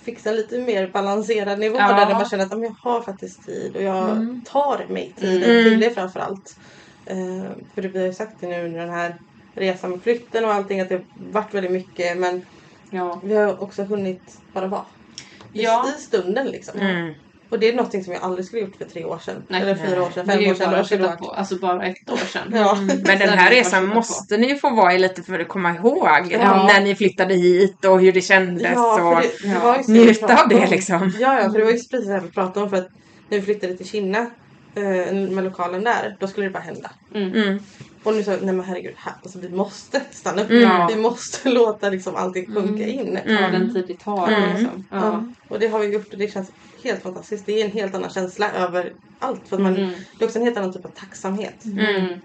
[0.04, 1.88] fixa en lite mer balanserad nivå Ja.
[2.06, 4.42] där man känner att "Ja, men jag har faktiskt tid och jag Mm.
[4.46, 5.64] tar mig tiden Mm.
[5.64, 6.56] till det framförallt.
[7.06, 9.16] Eh, för det, vi har ju sagt det nu under den här
[9.56, 12.46] resan med flytten och allting att det har varit väldigt mycket men
[12.90, 13.20] Ja.
[13.24, 14.86] vi har också hunnit bara vara.
[15.54, 15.86] I, Ja.
[15.98, 16.80] I stunden liksom.
[16.80, 17.14] Mm.
[17.52, 19.44] Och det är något som jag aldrig skulle gjort för tre år sedan.
[19.48, 19.62] Nej.
[19.62, 20.70] eller fyra år sedan, fem ju år sedan.
[20.72, 21.18] bara År sedan.
[21.18, 21.26] på.
[21.32, 22.52] Alltså bara ett år sedan.
[22.54, 22.78] Ja.
[22.82, 26.68] Men den här resan måste ni få vara i lite för att komma ihåg Ja.
[26.68, 28.72] när ni flyttade hit och hur det kändes.
[28.76, 29.22] Ja, och...
[29.22, 30.70] det, det ju så njuta av det, om.
[30.70, 31.14] liksom.
[31.20, 32.90] Ja, ja, för det var ju precis det här vi pratade om för att
[33.30, 34.20] när vi flyttade till Kinna
[34.76, 36.92] eh, med lokalen där, då skulle det bara hända.
[37.16, 37.34] Mm.
[37.34, 37.60] Mm.
[38.04, 40.50] Och nu så, nej men herregud, här, alltså, vi måste stanna upp.
[40.50, 40.88] Mm.
[40.88, 43.20] Vi måste låta liksom allting sjunka in.
[43.26, 43.52] Ta Mm.
[43.52, 44.50] den tid det tar Mm.
[44.50, 44.86] liksom.
[44.92, 44.98] Ja.
[44.98, 45.24] Ja.
[45.48, 46.52] Och det har vi gjort och det känns
[46.84, 47.46] helt fantastiskt.
[47.46, 49.48] Det är en helt annan känsla över allt.
[49.48, 49.89] För att man, Mm.
[50.17, 51.65] Det är också en helt annan typ av tacksamhet.
[51.65, 52.20] Mm.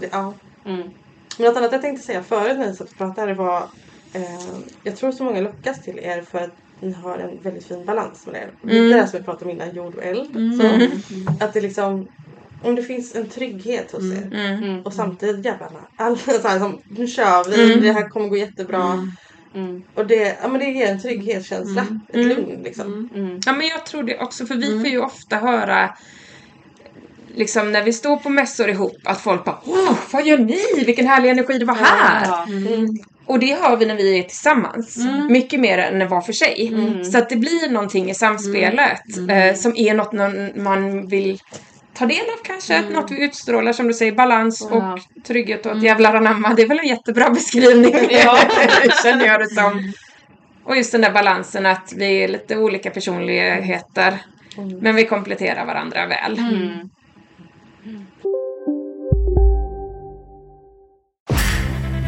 [0.00, 0.34] Det, ja.
[0.64, 0.90] Mm.
[1.38, 3.62] Men något annat jag tänkte säga förut när ni satt och pratade var
[4.12, 4.22] eh,
[4.82, 6.50] Jag tror så många lockas till er för att
[6.80, 8.50] ni har en väldigt fin balans med er.
[8.70, 8.88] Mm.
[8.88, 10.36] Det här som vi pratade om innan, jord och eld.
[10.36, 10.58] Mm.
[10.60, 10.90] Så, Mm.
[11.40, 12.08] att det liksom
[12.62, 14.26] Om det finns en trygghet hos er.
[14.32, 14.62] Mm.
[14.64, 14.82] Mm.
[14.82, 17.84] Och samtidigt jävlarna, alla så här, som, nu kör vi, Mm.
[17.84, 19.08] det här kommer gå jättebra.
[19.54, 19.82] Mm.
[19.94, 22.00] Och det, ja, men det ger en trygghetskänsla, Mm.
[22.08, 22.28] ett Mm.
[22.28, 22.86] lugn liksom.
[23.14, 23.26] Mm.
[23.26, 23.40] Mm.
[23.46, 24.80] Ja men jag tror det också för vi Mm.
[24.80, 25.94] får ju ofta höra
[27.34, 30.84] Liksom när vi står på mässor ihop att folk bara Åh, vad gör ni?
[30.86, 32.26] Vilken härlig energi det var här!
[32.26, 32.46] Ja.
[32.48, 32.88] Mm.
[33.26, 34.98] Och det har vi när vi är tillsammans.
[35.30, 36.72] Mycket mer än var för sig.
[37.12, 40.12] Så att det blir någonting i samspelet eh, som är något
[40.56, 41.38] man vill
[42.00, 42.80] ta del av kanske.
[42.80, 44.92] Något vi utstrålar som du säger, balans Ja.
[44.94, 46.54] och trygghet och ett jävlar anamma.
[46.54, 47.92] Det är väl en jättebra beskrivning.
[49.02, 49.92] känner jag det som.
[50.64, 54.18] Och just den där balansen att vi är lite olika personligheter.
[54.80, 56.38] Men vi kompletterar varandra väl.
[56.38, 56.90] Mm.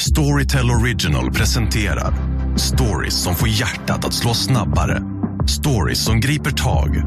[0.00, 2.12] Storytel Original presenterar
[2.56, 5.02] stories som får hjärtat att slå snabbare.
[5.48, 7.02] Stories som griper tag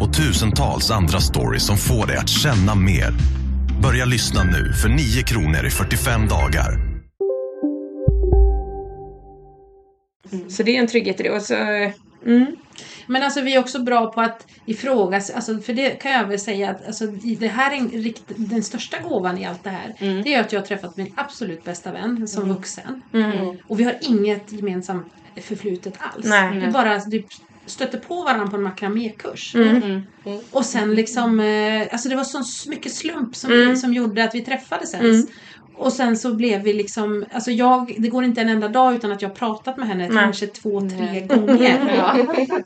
[0.00, 3.14] och tusentals andra stories som får dig att känna mer.
[3.82, 6.78] Börja lyssna nu för 9 kronor i 45 dagar.
[10.48, 11.30] Så det är en trygghet i det.
[11.30, 11.92] Och så, eh,
[12.26, 12.56] mm.
[13.06, 16.38] Men alltså vi är också bra på att ifrågasätta, alltså, för det kan jag väl
[16.38, 17.06] säga att alltså,
[17.38, 20.22] det här är en rikt, den största gåvan i allt det här.
[20.24, 23.02] Det är att jag har träffat min absolut bästa vän som vuxen.
[23.66, 25.06] Och vi har inget gemensamt
[25.42, 26.26] förflutet alls.
[26.26, 26.60] Nej.
[26.60, 27.26] Vi bara typ,
[27.66, 29.54] stötte på varandra på en makramékurs.
[29.54, 30.02] Mm.
[30.50, 34.40] Och sen liksom, eh, alltså det var så mycket slump som, som gjorde att vi
[34.40, 35.26] träffades ens.
[35.76, 39.12] Och sen så blev vi liksom, alltså jag, det går inte en enda dag utan
[39.12, 41.80] att jag har pratat med henne kanske två, tre gånger.
[41.96, 42.16] Ja.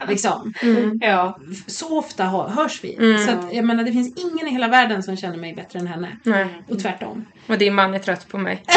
[0.09, 0.55] Liksom.
[1.01, 1.39] ja.
[1.67, 3.19] Så ofta hör, hörs vi.
[3.27, 5.87] Så att, jag menar, det finns ingen i hela världen som känner mig bättre än
[5.87, 6.17] henne.
[6.23, 6.47] Nej.
[6.69, 7.25] Och tvärtom.
[7.49, 8.63] Och din man är trött på mig.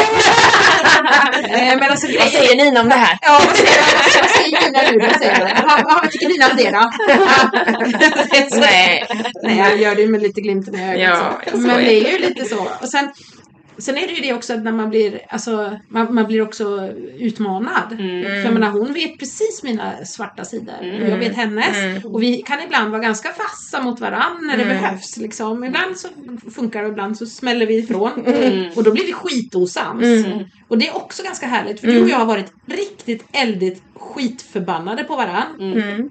[1.44, 3.18] Eh, men alltså, Vad säger Nina om det här?
[3.22, 5.06] Ja, vad säger, vad säger Nina nu?
[5.06, 5.62] Vad, säger du?
[5.66, 6.90] Vad, vad tycker Nina om det då?
[8.60, 9.04] Nej.
[9.42, 11.40] Nej, jag gör det med lite glimten i ögat.
[11.46, 12.68] Ja, Men det är ju lite så.
[12.80, 13.12] Och sen,
[13.78, 16.92] sen är det ju det också att när man blir, alltså, man, man blir också
[17.18, 17.88] utmanad.
[17.88, 21.02] För jag menar, hon vet precis mina svarta sidor.
[21.02, 22.04] Och jag vet hennes.
[22.04, 25.16] Och vi kan ibland vara ganska vassa mot varandra när det behövs.
[25.16, 25.64] Liksom.
[25.64, 26.08] Ibland så
[26.54, 28.12] funkar det och ibland så smäller vi ifrån.
[28.76, 30.26] Och då blir vi skitosams.
[30.68, 31.80] Och det är också ganska härligt.
[31.80, 35.44] För du och jag har varit riktigt eldigt skitförbannade på varandra.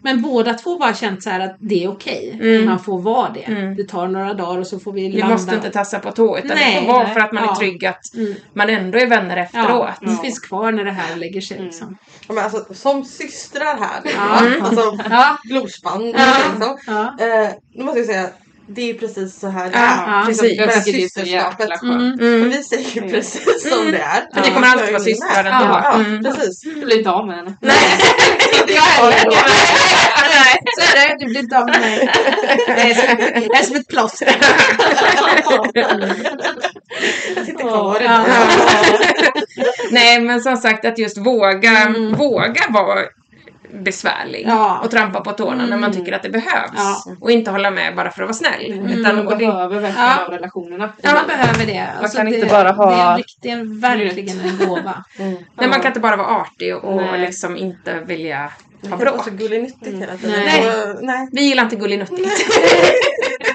[0.04, 2.64] Men båda två bara känt så här att det är okej.
[2.66, 3.74] Man får vara det.
[3.78, 5.36] Det tar några dagar och så får vi Vi landa.
[5.36, 7.56] måste inte tassa på tå utan Nej, det får vara för att man är Ja.
[7.56, 8.34] trygg att Mm.
[8.54, 9.68] man ändå är vänner efteråt.
[10.02, 11.60] Ja, det finns kvar när det här lägger sig.
[11.62, 11.98] Liksom.
[12.28, 14.66] Ja, men alltså, som systrar här, Ja.
[14.66, 15.38] alltså Ja.
[15.44, 16.34] blodsband, Ja.
[16.54, 16.78] liksom.
[16.88, 17.04] Ja.
[17.26, 18.28] Eh, nu måste jag säga,
[18.76, 20.26] det är precis så här det Ja, är.
[20.26, 20.42] precis.
[20.60, 21.60] Med Jag tycker det är så systerskapet.
[21.60, 22.20] jäkla skönt.
[22.20, 24.34] För vi säger ju precis som det är.
[24.34, 25.82] För ni kommer alltid vara systrar ändå.
[25.84, 26.24] Ja, Mm.
[26.24, 26.66] precis.
[26.66, 27.50] Jag blir inte av med henne.
[28.62, 29.38] Inte jag heller.
[30.34, 31.16] Nej, så är det.
[31.26, 32.10] Du blir inte av med mig.
[32.68, 32.80] Jag
[33.60, 34.36] är som, ett plåster.
[37.36, 38.02] Jag sitter kvar.
[39.92, 43.00] Nej men som sagt att just våga, våga vara
[43.74, 44.80] besvärlig Ja.
[44.84, 46.72] och trampa på tårna när man tycker att det behövs.
[46.76, 47.04] Ja.
[47.22, 48.92] Och inte hålla med bara för att vara snäll.
[48.92, 50.26] Utan, Man och det, behöver verkligen Ja.
[50.28, 50.90] de relationerna.
[51.02, 51.88] Ja, man behöver det.
[52.02, 55.04] Alltså, kan det, inte bara ha- Det är, en rikt- det är verkligen en gåva.
[55.58, 57.20] nej, man kan inte bara vara artig och, Nej.
[57.20, 58.50] liksom inte vilja ha
[58.82, 59.24] Det kan vara bråk.
[59.26, 60.40] så gullig-nyttigt hela tiden.
[60.46, 60.68] Nej.
[60.70, 61.28] Och, nej.
[61.32, 62.30] Vi gillar inte gullig-nuttigt.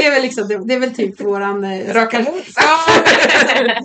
[0.00, 1.64] Det är väl, liksom, det, det är väl typ våran...
[1.64, 2.24] eh, Raka.
[2.56, 2.78] Ja,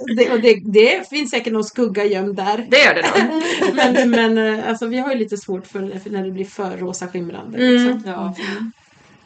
[0.18, 2.68] det, och det, det finns säkert någon skugga gömd där.
[2.70, 3.74] Det gör det nog.
[3.96, 6.78] Men, men eh, alltså, vi har ju lite svårt för, för när det blir för
[6.78, 7.58] rosa skimrande.
[7.58, 7.74] Mm.
[7.74, 8.12] Liksom.
[8.12, 8.36] Ja.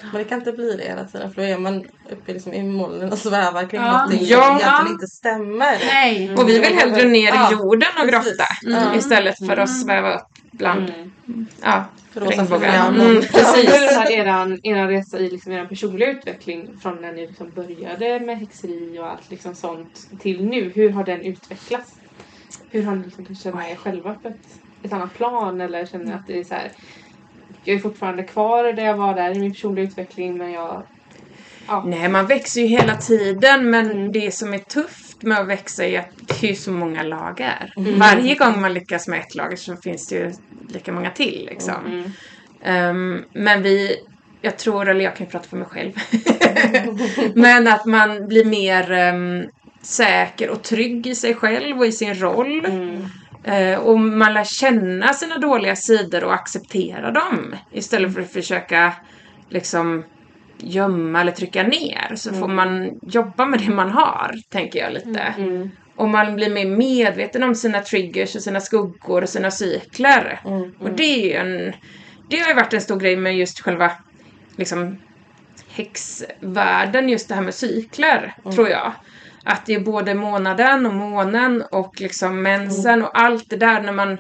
[0.02, 2.64] Men det kan inte bli det hela tiden för då är man uppe liksom i
[2.64, 3.92] molnen och svävar kring Ja.
[3.92, 4.44] någonting Ja.
[4.44, 5.78] som egentligen inte stämmer.
[5.86, 6.34] Nej.
[6.38, 8.46] Och vi vill hellre ner i jorden och grotta.
[8.66, 9.00] Mm.
[9.00, 11.48] Istället för att sväva upp bland Mm.
[11.64, 12.72] ja, För rosa regnbågar.
[12.72, 13.02] flamman.
[13.02, 13.66] Mm, precis.
[13.66, 18.20] den här eran, eran resa i liksom er personliga utveckling från när ni liksom började
[18.20, 20.72] med häxeri och allt liksom sånt till nu?
[20.76, 21.90] Hur har den utvecklats?
[22.72, 24.36] Hur har ni liksom kan känna er själva på ett,
[24.84, 26.72] ett annat plan eller känner ni att det är så här
[27.64, 30.84] jag är fortfarande kvar där jag var där i min personliga utveckling men jag
[31.68, 31.84] ja.
[31.88, 34.12] Nej, man växer ju hela tiden men Mm.
[34.12, 37.74] det som är tufft med att växa är att det är ju så många lager.
[37.98, 40.32] Varje gång man lyckas med ett lager så finns det ju
[40.70, 41.86] lika många till liksom.
[41.86, 42.12] Mm.
[42.64, 43.96] Ehm, men vi,
[44.42, 45.92] jag tror, eller jag kan ju prata för mig själv,
[47.36, 49.44] men att man blir mer ehm,
[49.82, 52.66] säker och trygg i sig själv och i sin roll.
[52.66, 53.06] Mm.
[53.44, 58.94] Eh, och man lär känna sina dåliga sidor och acceptera dem istället för att försöka
[59.50, 60.04] liksom
[60.60, 65.20] gömma eller trycka ner så får man jobba med det man har, tänker jag lite.
[65.20, 65.70] Mm.
[65.96, 70.42] Och man blir mer medveten om sina triggers och sina skuggor och sina cykler.
[70.46, 71.74] Mm, Och det är ju en...
[72.30, 73.92] Det har ju varit en stor grej med just själva
[74.56, 74.98] liksom
[75.70, 78.56] häxvärlden, just det här med cykler, Mm.
[78.56, 78.92] tror jag.
[79.44, 83.06] Att det är både månaden och månen och liksom mensen Mm.
[83.06, 84.18] och allt det där när man...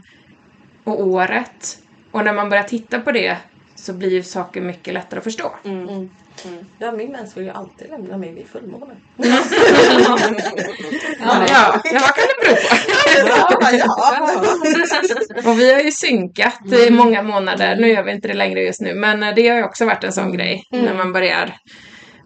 [0.83, 1.77] Och året.
[2.11, 3.37] Och när man börjar titta på det
[3.75, 5.51] så blir ju saker mycket lättare att förstå.
[5.65, 6.09] Mm.
[6.77, 8.93] Ja, min mens vill ju alltid lämna mig vid fullmåne.
[11.21, 13.67] Ja, ja, ja vad kan det bero på?
[13.71, 14.31] ja,
[15.43, 15.49] ja.
[15.51, 17.75] Och vi har ju synkat i många månader.
[17.75, 20.03] Nu gör vi inte det längre just nu, men eh, det har ju också varit
[20.03, 21.55] en sån grej när man börjar.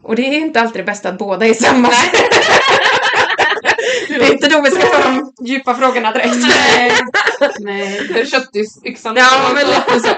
[0.04, 1.90] Och det är inte alltid det bästa att båda är samma.
[4.08, 6.36] det är inte då vi ska ta de djupa frågorna direkt.
[6.36, 6.92] Nej.
[7.60, 8.08] Nej.
[8.14, 9.16] Det är köttyxan.
[9.16, 10.16] Ja, men lite så.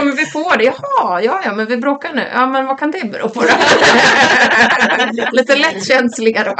[0.00, 0.64] Kommer vi på det.
[0.64, 2.26] Jaha, ja, ja, men vi bråkar nu.
[2.32, 3.48] Ja, men vad kan det bero på då?
[5.32, 6.54] lite lättkänsliga då.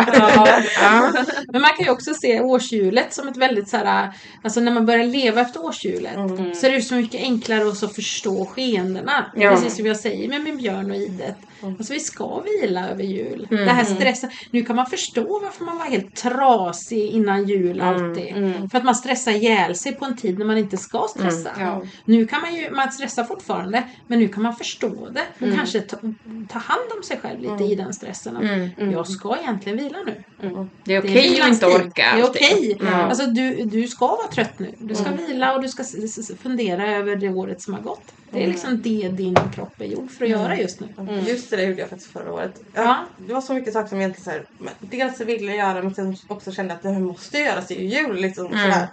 [0.80, 1.12] Ja.
[1.52, 4.12] Men man kan ju också se årshjulet som ett väldigt så här,
[4.44, 6.14] alltså när man börjar leva efter årshjulet
[6.56, 9.32] så är det så mycket enklare att så förstå skeendena.
[9.34, 9.50] Ja.
[9.50, 11.36] Precis som jag säger med min björn och idet.
[11.62, 13.46] Alltså vi ska vila över jul.
[13.50, 14.30] Det här stressen.
[14.50, 18.54] Nu kan man förstå varför man var helt trasig innan jul alltid.
[18.70, 21.50] För att man stressar ihjäl sig på en tid när man inte ska stressa.
[21.58, 21.82] Ja.
[22.04, 25.80] Nu kan man ju, man stressar fortfarande men nu kan man förstå det och kanske
[25.80, 25.96] ta,
[26.48, 28.36] ta hand om sig själv lite i den stressen.
[28.36, 30.24] Att Jag ska egentligen vila nu.
[30.40, 32.78] Det är Det är okej att vilans inte orka Det är okej.
[32.80, 32.90] Ja.
[32.90, 34.74] Alltså du, du ska vara trött nu.
[34.78, 35.84] Du ska vila och du ska
[36.42, 38.12] fundera över det året som har gått.
[38.30, 40.88] Det är liksom det din kropp är gjord för att göra just nu.
[41.26, 42.62] Just det, det gjorde jag faktiskt förra året.
[42.74, 42.98] Ja.
[43.26, 44.44] Det var så mycket saker som egentligen så här,
[44.80, 47.88] dels ville jag göra men sen också kände att det måste göras, det är ju
[47.88, 48.48] jul liksom.
[48.48, 48.88] Sådär.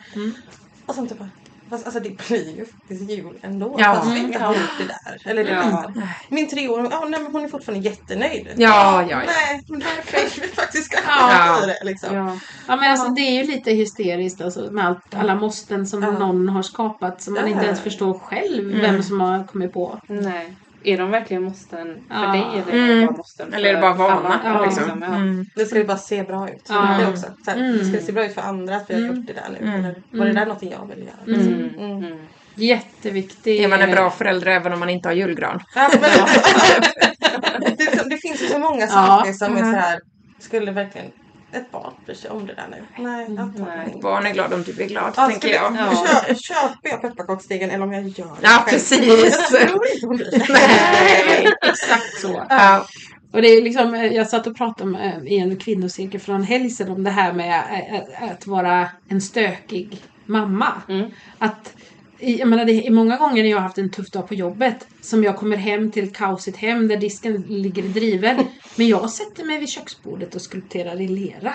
[0.85, 1.29] Och sen typ bara,
[1.69, 3.75] fast alltså det blir ju faktiskt jul ändå.
[3.79, 3.95] Ja.
[3.95, 5.31] Fast vi inte har gjort det där.
[5.31, 5.91] Eller det Ja.
[5.95, 6.09] där.
[6.29, 8.47] Min treåring, ja, nej, men hon är fortfarande jättenöjd.
[8.57, 9.17] Ja, ja, ja.
[9.17, 11.13] Nej, men är vi faktiskt ska Ja.
[11.13, 12.15] ha det liksom.
[12.15, 12.37] Ja.
[12.67, 16.11] Ja men alltså det är ju lite hysteriskt alltså, med allt, alla måsten som Ja.
[16.11, 19.99] någon har skapat som man inte ens förstår själv vem som har kommit på.
[20.07, 20.57] Nej.
[20.87, 22.31] Är de verkligen måsten för Ja.
[22.31, 23.05] dig eller är de Mm.
[23.05, 24.13] bara måsten Eller är det bara vana?
[24.43, 24.59] alla?
[24.59, 24.65] Ja.
[24.65, 25.01] liksom?
[25.01, 25.07] Ja.
[25.15, 25.45] Mm.
[25.55, 26.65] Det ska ju bara se bra ut.
[26.69, 26.97] Ja.
[26.99, 27.25] Det också.
[27.45, 27.83] Så här, Mm.
[27.85, 29.15] Ska det se bra ut för andra att vi har Mm.
[29.15, 29.57] gjort det där nu?
[29.67, 29.79] Mm.
[29.79, 31.17] Eller var det där någonting jag ville göra?
[31.27, 31.39] Mm.
[31.39, 31.85] Liksom.
[31.85, 32.03] Mm.
[32.03, 32.17] Mm.
[32.55, 33.63] Jätteviktig.
[33.63, 35.59] Är man en bra förälder även om man inte har julgran?
[35.75, 36.01] Ja, men,
[37.77, 38.87] det, det finns ju så många Ja.
[38.87, 39.73] saker som är Mm.
[39.73, 39.99] så här.
[40.39, 41.07] Skulle verkligen
[41.51, 43.03] ett barn bry sig om det där nu?
[43.03, 43.87] Nej, antagligen Nej.
[43.87, 43.99] inte.
[43.99, 45.75] Barn är glada om du är glad, Ja, tänker jag.
[45.75, 46.05] Ja.
[46.27, 48.69] Kö, köper jag pepparkaksdegen eller om jag gör det Ja, själv?
[48.69, 49.49] precis.
[49.51, 50.45] Jag tror inte hon bryr sig.
[50.49, 52.45] Nej, exakt så.
[52.49, 52.85] Ja.
[53.31, 56.69] Och det är liksom, eh, jag satt och pratade med, i en kvinnocirkel från helg
[56.69, 60.73] sedan om det här med att, att vara en stökig mamma.
[60.89, 61.11] Mm.
[61.37, 61.73] Att,
[62.19, 64.87] jag menar, det är många gånger när jag har haft en tuff dag på jobbet
[65.01, 68.45] som jag kommer hem till ett kaosigt hem där disken ligger i driven.
[68.75, 71.53] Men jag sätter mig vid köksbordet och skulpterar i lera.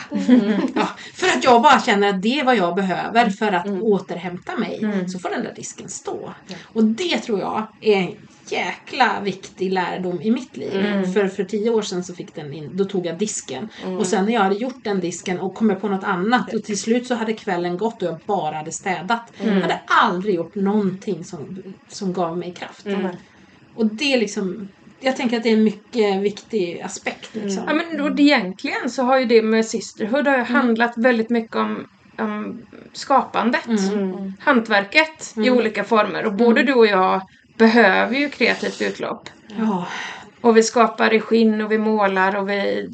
[0.75, 4.57] Ja, för att jag bara känner att det är vad jag behöver för att återhämta
[4.57, 5.05] mig.
[5.09, 6.33] Så får den där disken stå.
[6.63, 8.17] Och det tror jag är
[8.53, 11.05] jäkla viktig lärdom i mitt liv.
[11.15, 13.69] För, för tio år sedan så fick den in, då tog jag disken.
[13.99, 16.79] Och sen när jag hade gjort den disken och kommit på något annat och till
[16.79, 19.33] slut så hade kvällen gått och jag bara hade städat.
[19.39, 22.87] Jag hade aldrig gjort någonting som, som gav mig kraft.
[23.75, 24.69] Och det är liksom,
[25.01, 27.35] jag tänker att det är en mycket viktig aspekt.
[27.35, 27.65] Liksom.
[27.67, 31.57] Ja, men det, egentligen så har ju det med Sisterhood har ju handlat väldigt mycket
[31.57, 31.87] om,
[32.19, 32.63] om
[32.93, 33.67] skapandet.
[33.67, 34.33] Mm.
[34.41, 36.25] Hantverket i olika former.
[36.25, 37.23] Och både du och jag
[37.59, 39.29] behöver ju kreativt utlopp.
[39.59, 39.87] Ja,
[40.41, 42.89] Och vi skapar i skinn och vi målar och vi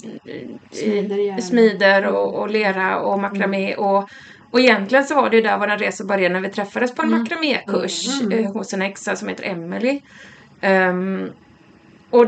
[0.71, 3.75] Smider smider och, och lera och makramé.
[3.75, 4.09] Och,
[4.51, 7.11] och egentligen så var det ju där vår resa började när vi träffades på en
[7.11, 8.45] makramékurs Mm.
[8.45, 10.01] eh, hos en häxa som heter Emily.
[10.61, 11.31] Ehm,
[12.11, 12.27] och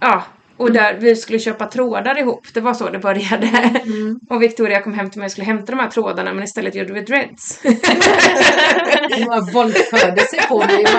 [0.00, 0.24] ja,
[0.56, 2.46] och där vi skulle köpa trådar ihop.
[2.54, 3.46] Det var så det började.
[3.46, 4.20] Mm.
[4.30, 6.92] Och Victoria kom hem till mig och skulle hämta de här trådarna men istället gjorde
[6.92, 7.62] vi dreads.
[9.26, 10.86] bara våldförde sig på mig.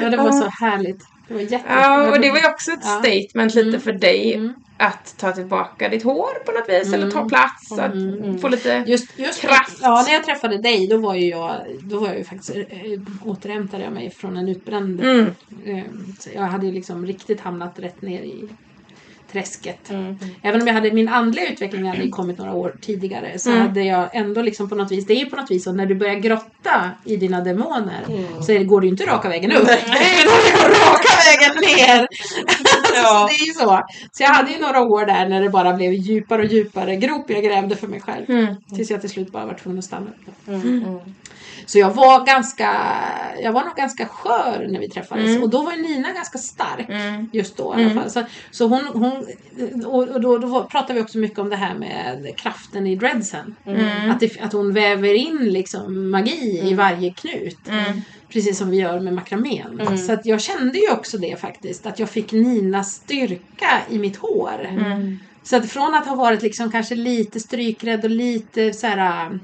[0.00, 1.13] Ja, det var så härligt.
[1.28, 1.64] Det var jätte...
[1.68, 4.34] Ja, och det var ju också ett statement lite för dig.
[4.34, 4.54] Mm.
[4.76, 7.72] Att ta tillbaka ditt hår på något vis eller ta plats.
[7.72, 8.84] Att få lite...
[8.86, 9.78] Just, just Kraft.
[9.82, 13.00] Ja, när jag träffade dig då var ju jag, då var jag ju faktiskt, äh,
[13.24, 15.00] återhämtade jag mig från en utbränd.
[15.00, 15.34] Mm.
[16.18, 18.48] Så jag hade ju liksom riktigt hamnat rätt ner i
[19.34, 19.90] träsket.
[19.90, 20.16] Mm.
[20.42, 23.62] Även om jag hade, min andliga utveckling hade kommit några år tidigare så Mm.
[23.62, 25.86] hade jag ändå liksom på något vis, det är ju på något vis så när
[25.86, 28.02] du börjar grotta i dina demoner
[28.42, 29.66] så är det, går det ju inte raka vägen upp.
[29.66, 32.06] Nej, det går raka vägen ner.
[33.04, 33.80] så det är ju så.
[34.12, 37.30] Så jag hade ju några år där när det bara blev djupare och djupare grop
[37.30, 38.30] jag grävde för mig själv.
[38.30, 38.54] Mm.
[38.76, 40.50] Tills jag till slut bara var tvungen att stanna upp.
[41.66, 42.70] Så jag var ganska,
[43.42, 45.26] jag var nog ganska skör när vi träffades.
[45.26, 45.42] Mm.
[45.42, 46.88] Och då var Nina ganska stark.
[46.88, 47.28] Mm.
[47.32, 48.10] Just då i alla fall.
[48.10, 49.26] Så, så hon, hon
[49.86, 53.56] och då, då pratar vi också mycket om det här med kraften i dreadsen.
[53.66, 54.10] Mm.
[54.10, 57.68] Att, det, att hon väver in liksom magi i varje knut.
[57.68, 58.00] Mm.
[58.28, 59.98] Precis som vi gör med makramén.
[60.06, 61.86] Så att jag kände ju också det faktiskt.
[61.86, 64.66] Att jag fick Ninas styrka i mitt hår.
[64.68, 65.18] Mm.
[65.42, 69.38] Så att från att ha varit liksom kanske lite strykrädd och lite så här.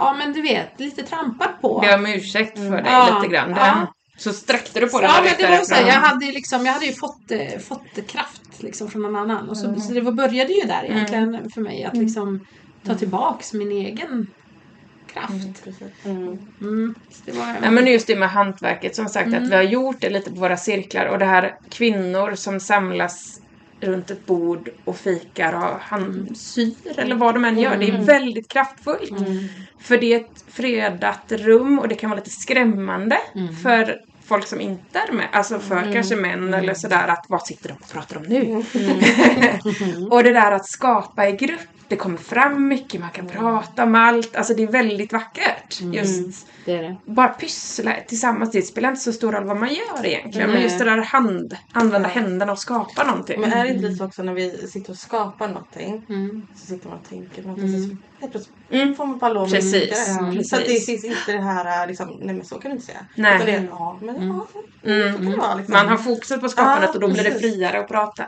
[0.00, 1.78] Ja men du vet, lite trampad på.
[1.80, 3.50] Be om ursäkt för dig Ja, lite grann.
[3.50, 3.56] ja.
[3.64, 3.86] Den,
[4.18, 6.66] så sträckte du på den Ja men det var så här, jag hade ju liksom,
[6.66, 9.48] jag hade ju fått, eh, fått kraft liksom från någon annan.
[9.48, 12.40] Och så, så det var, började ju där egentligen för mig att liksom
[12.86, 14.26] ta tillbaks min egen
[15.12, 15.64] kraft.
[16.04, 16.94] Mm.
[17.26, 19.42] Var, Nej, men just det med hantverket som sagt Mm.
[19.44, 23.40] att vi har gjort det lite på våra cirklar och det här kvinnor som samlas
[23.82, 27.76] runt ett bord och fikar och handsyr eller vad de än gör.
[27.76, 28.00] Det Mm.
[28.00, 29.12] är väldigt kraftfullt.
[29.80, 33.56] För det är ett fredat rum och det kan vara lite skrämmande Mm.
[33.56, 33.96] för
[34.28, 35.28] folk som inte är med.
[35.32, 38.64] Alltså för kanske män eller sådär att vad sitter de och pratar om nu?
[38.74, 40.06] Mm.
[40.10, 41.60] och det där att skapa i grupp.
[41.90, 43.36] Det kommer fram mycket, man kan Mm.
[43.42, 44.36] prata om allt.
[44.36, 45.80] Alltså det är väldigt vackert.
[45.80, 46.96] Just det är det.
[47.04, 48.50] bara pyssla tillsammans.
[48.50, 50.46] Det spelar inte så stor roll vad man gör egentligen.
[50.48, 50.62] Men Nej.
[50.64, 53.40] just det där hand, använda händerna och skapa någonting.
[53.40, 56.46] Men är det inte lite så också när vi sitter och skapar någonting Mm.
[56.56, 58.94] så sitter man och tänker någonting så helt plötsligt Mm.
[58.94, 59.88] får man bara lov att Precis, det.
[59.88, 60.50] precis.
[60.50, 63.06] Så det finns inte det här liksom, nej men så kan du inte säga.
[63.14, 63.34] Nej.
[63.34, 64.46] Utan det är, ja men ja,
[64.90, 65.12] Mm.
[65.12, 65.72] så kan det vara liksom.
[65.72, 68.24] Man har fokuset på skapandet Ja, och då blir det friare att prata.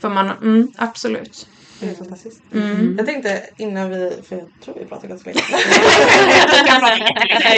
[0.00, 1.48] För man, mm, absolut.
[1.84, 2.40] Det är fantastiskt.
[2.54, 2.94] Mm.
[2.98, 5.42] Jag tänkte innan vi, för jag tror vi pratar ganska länge.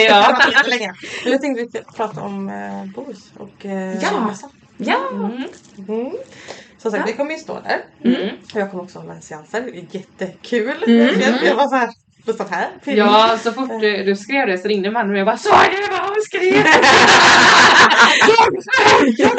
[0.09, 0.41] Ja.
[0.67, 0.93] länge.
[1.25, 4.19] Jag tänkte vi prata om eh, Boris och eh, Ja.
[4.27, 4.49] mässan.
[4.77, 4.97] Ja,
[5.87, 6.11] Mm.
[6.77, 7.83] Som sagt, vi kommer ju stå där.
[8.53, 9.61] Och jag kommer också hålla en seanser.
[9.61, 10.83] Det är jättekul.
[10.87, 11.19] Mm.
[11.21, 11.89] Jag, jag var så här,
[12.33, 12.67] stått här.
[12.83, 15.87] Ja, så fort du, du skrev det så ringde man och jag bara Såg du
[15.91, 16.43] vad hon skrev?
[19.17, 19.33] jag,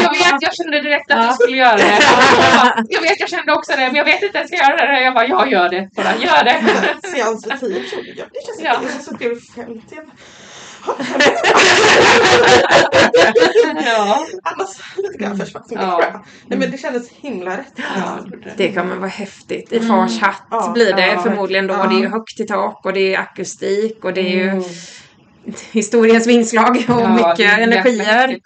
[0.00, 1.82] jag vet, jag kände direkt att du skulle göra det.
[1.82, 2.02] Jag,
[2.56, 4.92] bara, jag vet, jag kände också det men jag vet inte ens ska jag göra
[4.92, 5.02] det.
[5.02, 5.88] Jag bara, jag gör det.
[5.96, 6.64] Bara, gör det.
[7.08, 8.14] Seans för 10 personer.
[8.14, 8.76] Det känns Ja.
[8.82, 9.02] ja.
[9.02, 9.96] så kul för 50.
[13.86, 14.26] Ja.
[14.42, 15.66] Annars lite grann försvagt.
[15.70, 16.24] Ja.
[16.46, 17.72] Nej men det kändes himla rätt.
[17.96, 18.18] Ja,
[18.56, 19.72] det kommer vara häftigt.
[19.72, 21.74] I fars hatt Ja, blir det ja, förmodligen då.
[21.74, 21.86] ja.
[21.86, 24.62] Det är ju högt i tak och det är akustik och det är ju
[25.72, 28.38] historiens vingslag och mycket energier.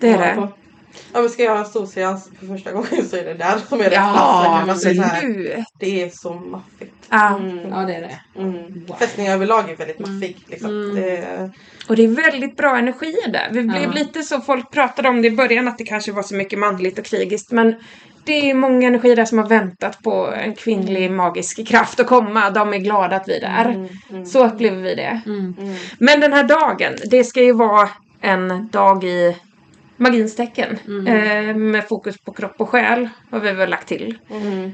[0.00, 0.48] Det är det.
[1.12, 3.58] Ja men ska jag ha en stor seans för första gången så är det där
[3.68, 4.58] som är rätt Ja, plats.
[4.58, 5.16] Kan man säga så här.
[5.16, 5.64] absolut.
[5.78, 6.94] Det är så maffigt.
[7.10, 7.40] Ja.
[7.70, 8.40] Ja det är det.
[8.40, 8.84] Mm.
[8.86, 8.96] Wow.
[8.96, 10.36] Fästningar överlag är väldigt maffig.
[10.46, 10.94] Liksom.
[10.94, 11.50] Det,
[11.88, 13.48] Och det är väldigt bra energi där.
[13.52, 13.90] Vi blev Ja.
[13.92, 16.98] lite så, folk pratade om det i början att det kanske var så mycket manligt
[16.98, 17.74] och krigiskt men
[18.24, 22.50] det är många energier där som har väntat på en kvinnlig magisk kraft att komma.
[22.50, 23.88] De är glada att vi är där.
[24.24, 25.20] Så upplever vi det.
[25.26, 25.54] Mm.
[25.98, 27.88] Men den här dagen, det ska ju vara
[28.20, 29.36] en dag i
[30.00, 30.78] magins tecken.
[31.06, 34.18] Eh, med fokus på kropp och själ har vi väl lagt till.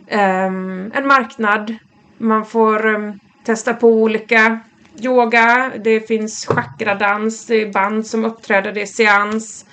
[0.09, 1.75] Ehm, en marknad.
[2.19, 4.61] Man får em, testa på olika
[5.01, 5.73] yoga.
[5.85, 7.47] Det finns chakradans.
[7.47, 8.73] Det är band som uppträder.
[8.73, 9.67] Det är seans.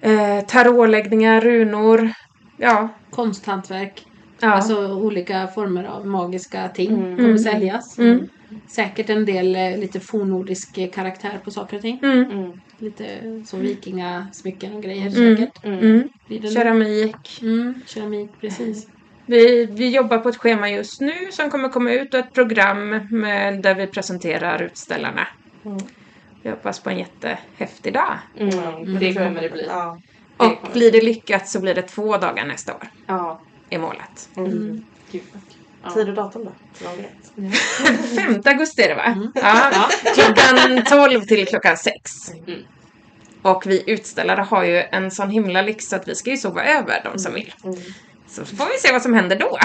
[0.00, 2.10] Eh, tarotläggningar, runor.
[2.56, 2.88] Ja.
[3.10, 4.06] Konsthantverk.
[4.40, 4.52] ja.
[4.52, 7.16] Alltså olika former av magiska ting Mm.
[7.16, 7.98] kommer säljas.
[7.98, 8.28] Mm.
[8.68, 12.00] Säkert en del eh, lite fornnordisk eh, karaktär på saker och ting.
[12.02, 12.52] Mm.
[12.84, 15.36] Lite så vikingasmycken och grejer Mm.
[15.36, 15.64] säkert.
[15.64, 16.08] Mm.
[16.28, 16.52] Nog.
[16.52, 17.42] Keramik.
[17.42, 18.86] Mm, keramik, precis.
[19.26, 22.88] Vi, vi jobbar på ett schema just nu som kommer komma ut och ett program
[23.10, 25.26] med, där vi presenterar utställarna.
[25.64, 25.78] Mm.
[26.42, 28.18] Vi hoppas på en jättehäftig dag.
[28.38, 28.98] Mm.
[29.00, 29.64] Det kommer det bli.
[29.68, 29.98] Ja.
[30.36, 32.88] Och blir det lyckat så blir det två dagar nästa år.
[33.06, 33.40] Ja.
[33.70, 34.28] Är målet.
[34.36, 34.84] Mm.
[35.12, 35.22] Gud.
[35.32, 35.38] Ja.
[35.94, 36.52] Tid och datum då?
[36.78, 37.56] Så jag vet.
[38.16, 39.30] 5 augusti är det va?
[39.34, 39.90] Ja.
[40.14, 42.30] Klockan 12 till klockan 6.
[42.46, 42.60] Mm.
[43.42, 47.00] Och vi utställare har ju en sån himla lyx att vi ska ju sova över
[47.04, 47.54] de som vill.
[47.64, 47.76] Mm.
[48.28, 49.58] Så får vi se vad som händer då.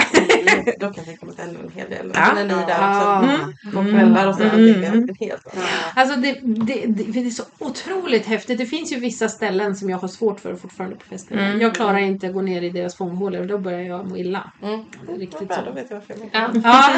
[0.80, 2.12] Då kan jag tänka mig att det är en hel del.
[2.14, 2.26] Ja.
[2.26, 3.76] Sen är ni där också.
[3.76, 4.42] På kvällar och så.
[4.42, 4.80] Mm.
[4.80, 5.66] Det är en helt annan.
[5.94, 8.58] Alltså det, det, det, det är så otroligt häftigt.
[8.58, 11.46] Det finns ju vissa ställen som jag har svårt för fortfarande på festerna.
[11.46, 11.60] Mm.
[11.60, 13.44] Jag klarar inte att gå ner i deras fånghålor.
[13.44, 14.52] Då börjar jag må illa.
[14.62, 14.80] Mm.
[15.18, 15.62] Riktigt Bra, så.
[15.64, 16.50] Då vet jag varför jag Ja.
[16.64, 16.90] Ja.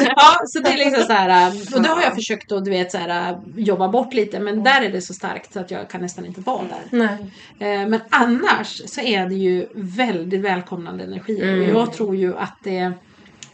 [0.16, 1.46] ja, så det är liksom så här.
[1.48, 4.40] äh, Och det har jag försökt att du vet, så här, äh, jobba bort lite.
[4.40, 6.98] Men där är det så starkt så att jag kan nästan inte vara där.
[6.98, 7.16] Nej.
[7.58, 11.40] Eh, Men annars så är det ju väldigt välkomnande energi.
[11.42, 11.60] Mm.
[11.60, 12.92] Och jag tror ju att det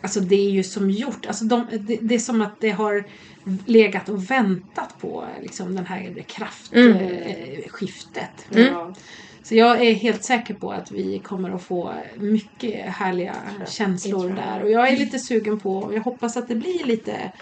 [0.00, 1.26] Alltså det är ju som gjort.
[1.26, 3.04] Alltså de, det, det är som att det har
[3.66, 6.22] legat och väntat på liksom den här Mm.
[6.26, 8.46] kraftskiftet.
[8.50, 8.94] Ja.
[9.42, 13.36] Så jag är helt säker på att vi kommer att få mycket härliga
[13.68, 14.62] känslor där.
[14.62, 17.32] Och jag är lite sugen på, jag hoppas att det blir lite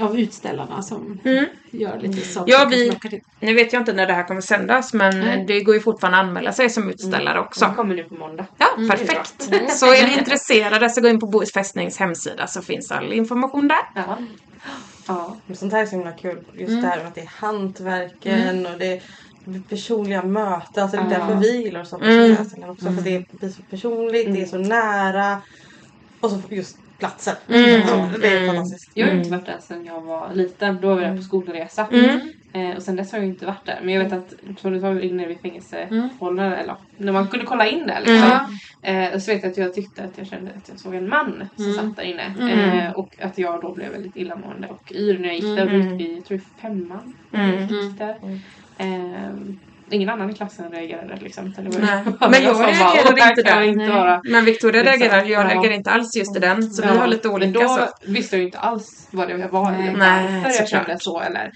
[0.00, 1.44] av utställarna som Mm.
[1.70, 2.98] gör lite saker Ja, vi-.
[3.40, 5.44] Nu vet jag inte när det här kommer sändas men Nej.
[5.48, 7.60] det går ju fortfarande att anmäla sig som utställare också.
[7.60, 8.46] Som kommer nu på måndag.
[8.58, 8.88] Ja, Mm.
[8.90, 9.42] perfekt.
[9.78, 13.68] Så är ni intresserade så gå in på Bohus fästnings hemsida så finns all information
[13.68, 13.78] där.
[13.94, 14.18] Ja.
[15.08, 15.36] Ja.
[15.46, 16.44] Men sånt här är så himla kul.
[16.54, 16.82] Just Mm.
[16.82, 19.02] det här med att det är hantverken och det är
[19.68, 20.82] personliga möten.
[20.82, 22.24] Alltså det är därför vi gillar sånt Mm.
[22.24, 22.70] mm.
[22.70, 22.84] också.
[22.84, 25.42] För det blir så personligt, det är så nära.
[26.20, 27.36] Och så just platsen.
[27.48, 27.80] Mm.
[27.88, 28.46] Ja, det är Mm.
[28.54, 28.90] fantastiskt.
[28.94, 30.78] Jag har inte varit där sedan jag var liten.
[30.80, 31.86] Då var jag på skolresa.
[31.92, 32.20] Mm.
[32.52, 33.78] Eh, och sen dess har jag inte varit där.
[33.82, 37.46] Men jag vet att som du sa inne vid fängelsehållaren, eller ja, när man kunde
[37.46, 38.58] kolla in där liksom.
[38.82, 41.08] Eh, och så vet jag att jag tyckte att jag kände att jag såg en
[41.08, 41.76] man som Mm.
[41.76, 42.34] satt där inne.
[42.40, 42.78] Mm.
[42.78, 45.66] Eh, och att jag då blev väldigt illamående och yr när jag gick där.
[45.66, 45.80] Mm.
[45.80, 45.98] Mm.
[45.98, 47.14] gick i, jag tror i femman.
[47.32, 47.50] Mm.
[47.60, 48.16] Jag gick där.
[49.90, 51.54] Ingen annan i klassen reagerade liksom.
[51.58, 52.04] Nej.
[52.20, 54.20] bara Men jag bara, reagerade "Åh, här inte där." inte vara.
[54.24, 55.00] Men Victoria Exakt.
[55.00, 55.48] reagerar, jag Ja.
[55.54, 56.62] reagerar inte alls just i den.
[56.62, 57.60] Så vi Ja, har lite men olika.
[57.60, 57.86] då så.
[58.12, 61.20] visste jag ju inte alls vad det var eller varför jag kände så.
[61.20, 61.50] Eller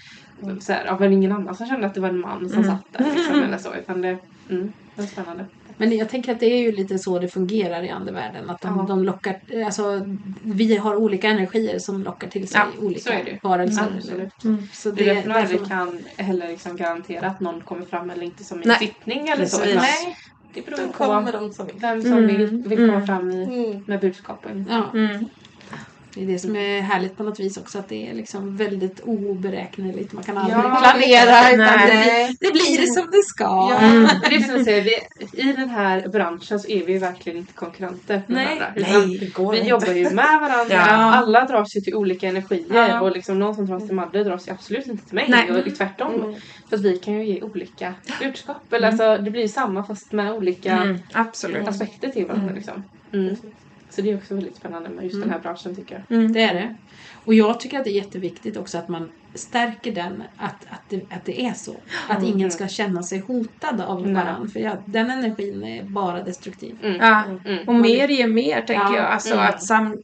[0.60, 2.70] så här, ja, men ingen annan som kände att det var en man som Mm.
[2.70, 3.14] satt där.
[3.14, 3.74] Liksom, eller så.
[3.74, 4.08] Utan det,
[4.50, 5.46] mm, det var spännande.
[5.80, 8.50] Men jag tänker att det är ju lite så det fungerar i andevärlden.
[8.50, 8.82] Att de, Ja.
[8.88, 10.00] de lockar, alltså
[10.42, 13.12] vi har olika energier som lockar till sig Ja, olika
[13.42, 13.86] varelser.
[13.96, 14.44] Absolut.
[14.44, 14.62] Mm.
[14.72, 18.10] Så Det det är därför man aldrig kan heller liksom garantera att någon kommer fram
[18.10, 19.58] eller inte som i en sittning eller så.
[19.58, 19.74] Precis.
[19.76, 20.16] Nej,
[20.54, 21.76] Det beror då på kommer de som vill.
[21.78, 22.26] vem som Mm.
[22.26, 23.06] vill, vill komma Mm.
[23.06, 23.84] fram i, Mm.
[23.86, 24.66] med budskapen.
[24.70, 25.24] Ja, Mm.
[26.14, 27.78] Det är det som är härligt på något vis också.
[27.78, 30.12] Att det är liksom väldigt oberäkneligt.
[30.12, 31.52] Man kan aldrig Ja, planera.
[31.54, 31.58] Utan
[31.88, 32.36] nej.
[32.40, 33.44] det, blir, det som det ska.
[33.44, 34.08] Ja, Mm.
[34.28, 37.52] det är som jag säger, vi, i den här branschen så är vi verkligen inte
[37.52, 38.58] konkurrenter med Nej.
[38.58, 38.82] varandra.
[39.08, 39.70] Nej, det går Vi inte.
[39.70, 40.80] jobbar ju med varandra, Ja.
[40.86, 43.00] alla dras ju till olika energier Ja.
[43.00, 45.50] och liksom någon som dras till Madde dras ju absolut inte till mig Nej.
[45.50, 46.14] och det är tvärtom.
[46.14, 46.34] Mm.
[46.68, 48.72] För att vi kan ju ge olika budskap.
[48.72, 50.98] Eller alltså, det blir ju samma fast med olika Mm.
[51.68, 52.54] Aspekter till varandra.
[52.54, 52.82] Liksom.
[53.90, 53.94] Mm.
[53.96, 55.28] Så det är också väldigt spännande med just Mm.
[55.28, 56.18] den här branschen tycker jag.
[56.18, 56.32] Mm.
[56.32, 56.74] Det är det.
[57.24, 60.96] Och jag tycker att det är jätteviktigt också att man stärker den, att, att, det,
[60.96, 61.74] att det är så.
[62.08, 64.14] Att ingen ska känna sig hotad av Nej.
[64.14, 64.48] varandra.
[64.52, 66.76] För ja, den energin är bara destruktiv.
[66.82, 66.96] Mm.
[67.00, 67.22] Ja.
[67.46, 67.68] Mm.
[67.68, 68.96] Och mer ger mer tänker Ja.
[68.96, 69.06] jag.
[69.06, 69.46] Alltså Mm.
[69.46, 70.02] att sam-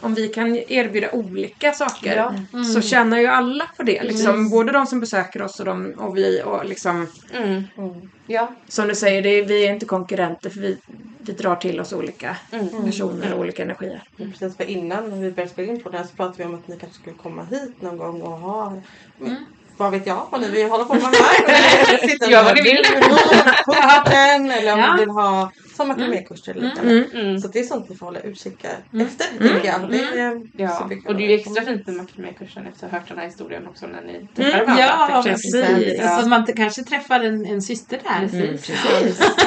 [0.00, 2.34] om vi kan erbjuda olika saker Ja.
[2.52, 2.64] Mm.
[2.64, 4.02] så tjänar ju alla på det.
[4.02, 4.32] Liksom.
[4.34, 4.50] Precis.
[4.52, 6.42] Både de som besöker oss och, de, och vi.
[6.44, 7.64] Och liksom, Mm.
[7.78, 8.10] Mm.
[8.26, 8.52] Ja.
[8.68, 10.78] som du säger, det är, vi är inte konkurrenter för vi,
[11.22, 12.84] vi drar till oss olika Mm.
[12.84, 14.02] personer och olika energier.
[14.16, 16.68] Precis för innan vi började spela in på det här så pratade vi om att
[16.68, 18.72] ni kanske skulle komma hit någon gång och ha
[19.20, 19.34] Mm.
[19.76, 22.30] vad vet jag vad ni vill hålla på med här.
[22.30, 22.84] Gör vad ni vill.
[23.66, 23.72] På
[24.12, 24.94] eller om Ja.
[24.94, 25.52] ni vill ha
[25.82, 26.92] sommarturnékurser eller liknande.
[26.92, 27.26] Mm.
[27.26, 27.38] Mm.
[27.40, 29.06] Så det är sånt ni får hålla utkik Mm.
[29.06, 29.26] efter
[29.64, 29.90] jag.
[29.90, 32.98] Det är, så Ja, och det är ju extra fint med makromékursen efter att ha
[32.98, 35.08] hört den här historien också när ni träffar Mm, varandra.
[35.16, 35.52] Ja, Precis.
[35.52, 35.98] precis.
[36.00, 38.28] Så att man kanske träffar en, en syster där.
[38.28, 38.70] Precis.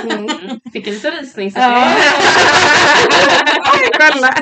[0.04, 0.18] Mm.
[0.18, 0.60] Mm.
[0.74, 1.52] Fick en liten rysning.
[1.52, 1.88] Så Ja.
[4.00, 4.34] Kolla!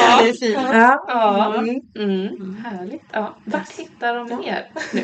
[0.00, 0.58] Ja, det är fint.
[0.72, 1.04] Ja.
[1.08, 1.54] Ja,
[2.02, 2.64] mm.
[2.64, 3.02] härligt.
[3.12, 3.36] Ja.
[3.44, 5.02] Vart hittar de er nu?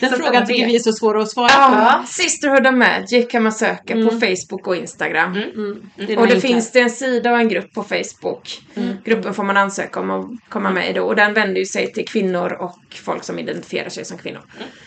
[0.00, 1.54] Den Så frågan att tycker det- vi är så svår att svara på.
[1.76, 4.20] Ja, Sisterhood of Magic kan man söka på Mm.
[4.36, 5.32] Facebook och Instagram.
[5.32, 5.82] Mm.
[5.98, 6.18] Mm.
[6.18, 8.62] Och det finns det en sida och en grupp på Facebook.
[8.74, 8.96] Mm.
[9.04, 11.02] Gruppen får man ansöka om att komma med i då.
[11.02, 14.42] Och den vänder ju sig till kvinnor och folk som identifierar sig som kvinnor.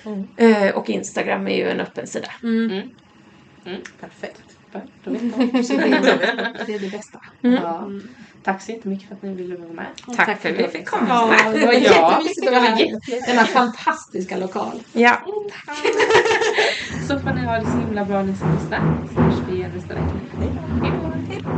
[0.06, 0.28] Mm.
[0.38, 2.32] Eh, och Instagram är ju en öppen sida.
[2.43, 2.82] Mm.
[4.00, 4.41] Perfekt.
[5.04, 5.30] Då vet är,
[6.66, 7.22] det är det bästa.
[7.41, 7.89] Ja.
[8.48, 9.86] Tack så jättemycket för att ni ville vara med.
[10.08, 11.08] Och Tack för att vi fick komma.
[11.10, 13.28] Ja, det var jättemysigt att vara här.
[13.28, 14.84] Denna fantastiska lokal.
[14.93, 15.18] Ja.
[17.08, 19.08] Så får ni ha det så himla bra ni som lyssnar.
[19.14, 20.14] Så hörs vi igen nästa vecka.
[20.39, 20.52] Hej
[21.43, 21.50] då.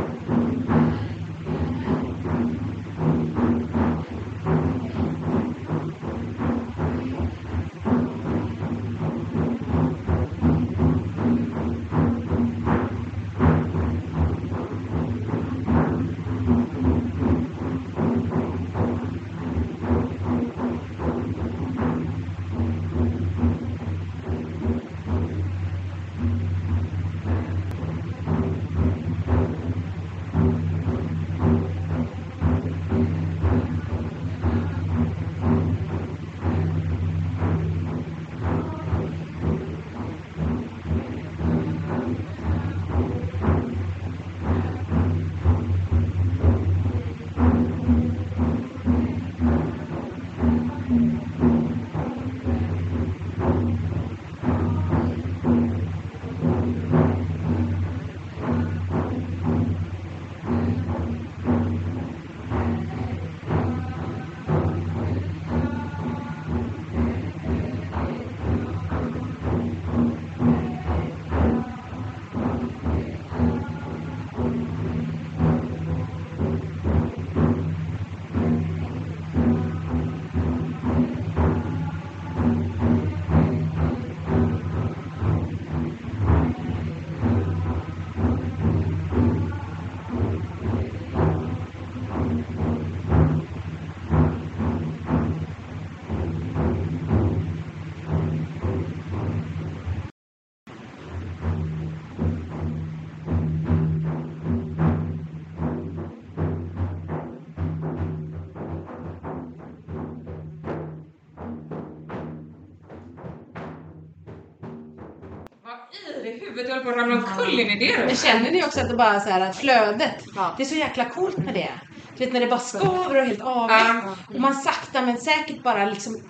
[116.50, 116.68] Huvudet?
[116.68, 118.18] Jag höll på att ramla omkull in i det rummet.
[118.24, 120.54] känner ni också att det bara så här att flödet, Ja.
[120.56, 121.70] det är så jäkla coolt med det.
[122.16, 124.04] Du vet när det bara skaver och helt avigt.
[124.34, 126.20] Och man sakta men säkert bara liksom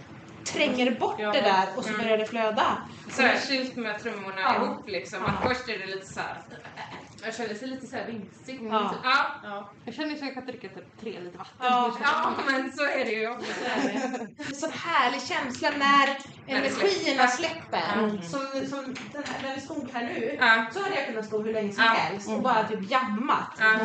[0.45, 2.63] tränger bort det där och så börjar det flöda.
[3.11, 4.55] Särskilt med trummorna Ja.
[4.57, 5.19] ihop liksom.
[5.25, 6.37] Att först är det lite så här.
[7.25, 8.61] Jag känner sig lite så här vimsig.
[8.71, 8.95] Ja.
[9.05, 9.27] Ja.
[9.45, 9.71] Ja.
[9.85, 11.55] Jag känner att jag kan dricka typ tre liter vatten.
[11.61, 11.93] Ja.
[12.03, 13.53] ja, men så är det ju också.
[14.49, 16.19] En sån härlig känsla när
[16.57, 17.81] energierna släpper.
[17.81, 18.23] släpper.
[18.23, 20.37] Som, som den här, när vi stod här nu.
[20.41, 20.67] Ja.
[20.73, 21.91] Så hade jag kunnat stå hur länge som Ja.
[21.91, 23.51] helst och bara typ jammat.
[23.59, 23.79] Ja.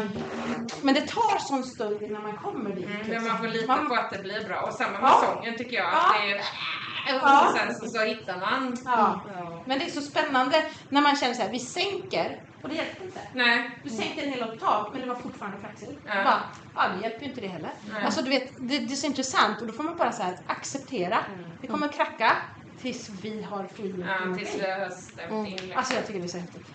[0.81, 2.85] Men det tar sån stund innan man kommer dit.
[2.85, 3.27] Mm, men liksom.
[3.27, 4.61] man får lita Man- på att det blir bra.
[4.61, 5.21] Och samma med Ja.
[5.35, 5.85] sången tycker jag.
[5.85, 5.97] Ja.
[5.97, 6.41] Att det är...
[7.07, 7.47] Ja.
[7.49, 8.77] Och sen så, så hittar man.
[8.85, 9.21] Ja.
[9.65, 13.05] Men det är så spännande när man känner så här, vi sänker och det hjälper
[13.05, 13.19] inte.
[13.33, 13.79] Nej.
[13.83, 15.95] Du sänkte en hel oktav men det var fortfarande fraxel.
[16.05, 16.23] Ja.
[16.23, 16.41] Bara,
[16.75, 17.71] ja det hjälper ju inte det heller.
[17.93, 18.03] Nej.
[18.05, 20.37] Alltså du vet, det, det är så intressant och då får man bara så här
[20.47, 21.17] acceptera.
[21.61, 22.31] Det kommer kracka
[22.81, 25.51] tills vi har frigjort Ja, tills vi har stämt in.
[25.55, 25.71] liksom.
[25.77, 26.67] Alltså jag tycker det är så häftigt.